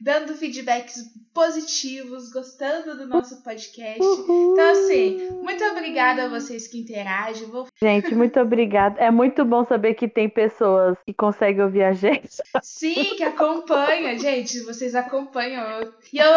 dando 0.00 0.34
feedbacks 0.34 1.12
positivos, 1.32 2.30
gostando 2.30 2.96
do 2.96 3.06
nosso 3.08 3.42
podcast. 3.42 3.98
Então, 4.00 4.70
assim, 4.70 5.30
muito 5.42 5.64
obrigada 5.64 6.24
a 6.24 6.28
vocês 6.28 6.68
que 6.68 6.78
interagem. 6.78 7.48
Vou... 7.48 7.66
Gente, 7.82 8.14
muito 8.14 8.38
obrigada. 8.38 9.00
É 9.00 9.10
muito 9.10 9.44
bom 9.44 9.64
saber 9.64 9.94
que 9.94 10.06
tem 10.06 10.28
pessoas 10.28 10.96
que 11.04 11.12
conseguem 11.12 11.64
ouvir 11.64 11.82
a 11.82 11.92
gente. 11.92 12.36
Sim, 12.62 13.16
que 13.16 13.24
acompanham, 13.24 14.16
gente. 14.16 14.60
Vocês 14.60 14.94
acompanham. 14.94 15.92
E 16.12 16.18
eu 16.18 16.32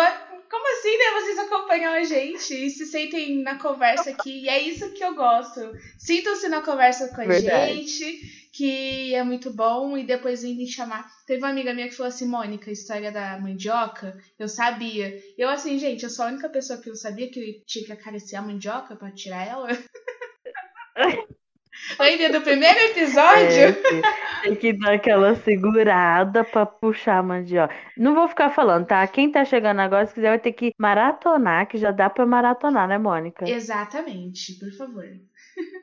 como 0.49 0.67
assim, 0.73 0.97
né? 0.97 1.21
Vocês 1.21 1.39
acompanham 1.39 1.93
a 1.93 2.03
gente 2.03 2.53
e 2.53 2.69
se 2.69 2.85
sentem 2.85 3.41
na 3.41 3.57
conversa 3.57 4.09
aqui. 4.11 4.43
E 4.43 4.49
é 4.49 4.61
isso 4.61 4.91
que 4.93 5.03
eu 5.03 5.15
gosto. 5.15 5.71
Sintam-se 5.97 6.47
na 6.49 6.61
conversa 6.61 7.09
com 7.09 7.21
a 7.21 7.25
Verdade. 7.25 7.73
gente, 7.73 8.49
que 8.53 9.13
é 9.13 9.23
muito 9.23 9.51
bom. 9.51 9.97
E 9.97 10.03
depois 10.03 10.41
vem 10.41 10.55
me 10.55 10.67
chamar. 10.67 11.09
Teve 11.25 11.39
uma 11.39 11.49
amiga 11.49 11.73
minha 11.73 11.87
que 11.87 11.95
falou 11.95 12.09
assim: 12.09 12.27
Mônica, 12.27 12.69
a 12.69 12.73
história 12.73 13.11
da 13.11 13.39
mandioca, 13.39 14.17
eu 14.39 14.47
sabia. 14.47 15.21
Eu, 15.37 15.49
assim, 15.49 15.77
gente, 15.77 16.03
eu 16.03 16.09
sou 16.09 16.25
a 16.25 16.29
única 16.29 16.49
pessoa 16.49 16.79
que 16.79 16.89
eu 16.89 16.95
sabia 16.95 17.29
que 17.29 17.39
eu 17.39 17.65
tinha 17.65 17.85
que 17.85 17.91
acariciar 17.91 18.43
a 18.43 18.47
mandioca 18.47 18.95
pra 18.95 19.11
tirar 19.11 19.47
ela. 19.47 19.67
Ainda 21.99 22.29
do 22.29 22.41
primeiro 22.41 22.79
episódio? 22.79 23.63
É, 23.63 24.41
tem 24.43 24.55
que 24.55 24.73
dar 24.73 24.93
aquela 24.93 25.35
segurada 25.35 26.43
pra 26.43 26.65
puxar 26.65 27.17
a 27.19 27.23
mandioca. 27.23 27.73
Não 27.97 28.13
vou 28.13 28.27
ficar 28.27 28.49
falando, 28.49 28.85
tá? 28.85 29.05
Quem 29.07 29.31
tá 29.31 29.45
chegando 29.45 29.79
agora, 29.79 30.05
se 30.05 30.13
quiser, 30.13 30.29
vai 30.29 30.39
ter 30.39 30.51
que 30.51 30.73
maratonar, 30.77 31.67
que 31.67 31.77
já 31.77 31.91
dá 31.91 32.09
pra 32.09 32.25
maratonar, 32.25 32.87
né, 32.87 32.97
Mônica? 32.97 33.49
Exatamente, 33.49 34.53
por 34.59 34.71
favor. 34.73 35.05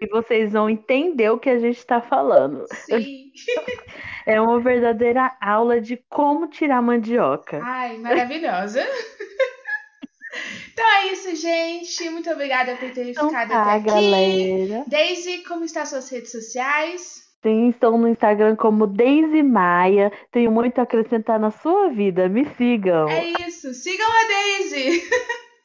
E 0.01 0.07
vocês 0.09 0.53
vão 0.53 0.71
entender 0.71 1.31
o 1.31 1.39
que 1.39 1.51
a 1.51 1.59
gente 1.59 1.85
tá 1.85 2.01
falando. 2.01 2.65
Sim. 2.73 3.33
É 4.27 4.41
uma 4.41 4.59
verdadeira 4.59 5.37
aula 5.39 5.79
de 5.83 5.99
como 6.09 6.49
tirar 6.49 6.81
mandioca. 6.81 7.61
Ai, 7.63 7.99
maravilhosa. 7.99 8.83
Então 10.73 10.85
é 10.85 11.13
isso, 11.13 11.37
gente. 11.37 11.84
Muito 12.25 12.37
obrigada 12.37 12.75
por 12.77 12.91
ter 12.91 13.11
então 13.11 13.29
ficado 13.29 13.51
tá, 13.51 13.63
até 13.63 13.73
aqui. 13.77 13.87
Galera. 13.87 14.85
Daisy, 14.87 15.45
como 15.47 15.63
estão 15.63 15.85
suas 15.85 16.09
redes 16.09 16.33
sociais? 16.33 17.23
Sim, 17.43 17.69
estou 17.69 17.99
no 17.99 18.09
Instagram 18.09 18.57
como 18.57 18.87
Daisy 18.87 19.43
Maia. 19.43 20.11
Tenho 20.33 20.51
muito 20.51 20.79
a 20.79 20.85
acrescentar 20.85 21.39
na 21.39 21.51
sua 21.51 21.91
vida. 21.91 22.27
Me 22.27 22.47
sigam. 22.57 23.07
É 23.11 23.27
isso. 23.47 23.75
Sigam 23.75 24.07
a 24.11 24.27
Daisy. 24.27 25.03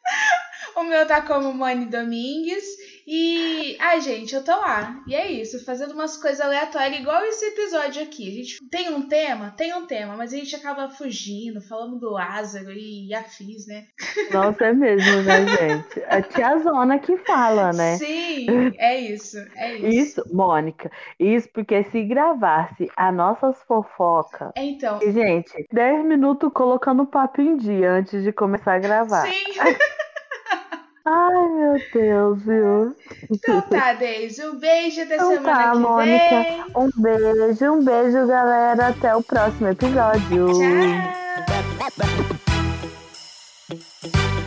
o 0.76 0.84
meu 0.84 1.08
tá 1.08 1.22
como 1.22 1.54
Mani 1.54 1.86
Domingues. 1.86 2.66
E, 3.12 3.76
ai, 3.80 4.00
gente, 4.02 4.36
eu 4.36 4.44
tô 4.44 4.52
lá. 4.52 5.02
E 5.08 5.16
é 5.16 5.32
isso, 5.32 5.66
fazendo 5.66 5.96
umas 5.96 6.16
coisas 6.16 6.40
aleatórias, 6.40 7.00
igual 7.00 7.24
esse 7.24 7.44
episódio 7.44 8.04
aqui. 8.04 8.30
A 8.30 8.36
gente 8.36 8.70
tem 8.70 8.94
um 8.94 9.08
tema, 9.08 9.50
tem 9.58 9.74
um 9.74 9.88
tema, 9.88 10.16
mas 10.16 10.32
a 10.32 10.38
gente 10.38 10.56
acaba 10.56 10.90
fugindo, 10.90 11.60
falando 11.60 11.98
do 11.98 12.12
Lázaro 12.12 12.72
e 12.72 13.12
afins, 13.16 13.66
né? 13.66 13.86
Nossa, 14.32 14.66
é 14.66 14.74
mesmo, 14.74 15.24
né, 15.24 15.44
gente? 15.58 16.04
A 16.08 16.22
tia 16.22 16.60
Zona 16.60 17.00
que 17.00 17.18
fala, 17.18 17.74
né? 17.74 17.98
Sim, 17.98 18.76
é 18.78 19.00
isso, 19.00 19.40
é 19.56 19.76
isso. 19.78 19.88
Isso, 19.88 20.24
Mônica, 20.32 20.92
isso 21.20 21.50
porque 21.52 21.84
se 21.86 22.04
gravasse 22.04 22.92
as 22.96 23.16
nossas 23.16 23.60
fofocas. 23.64 24.52
É, 24.56 24.64
então. 24.64 25.00
Gente, 25.02 25.66
10 25.74 26.06
minutos 26.06 26.52
colocando 26.54 27.02
o 27.02 27.08
papo 27.08 27.42
em 27.42 27.58
dia 27.58 27.92
antes 27.92 28.22
de 28.22 28.32
começar 28.32 28.76
a 28.76 28.80
gravar. 28.80 29.26
Sim. 29.26 29.54
Ai, 31.12 31.48
meu 31.50 31.74
Deus, 31.92 32.44
viu? 32.44 32.96
Então 33.32 33.62
tá, 33.62 33.94
Deise. 33.94 34.46
Um 34.46 34.60
beijo 34.60 35.02
até 35.02 35.16
então 35.16 35.30
semana 35.32 35.56
tá, 35.56 35.72
que 35.72 35.78
Mônica, 35.80 36.44
vem. 36.44 36.64
Um 36.76 36.90
beijo, 37.02 37.72
um 37.72 37.84
beijo, 37.84 38.28
galera. 38.28 38.90
Até 38.90 39.16
o 39.16 39.24
próximo 39.24 39.70
episódio. 39.70 40.50
Tchau. 43.74 44.39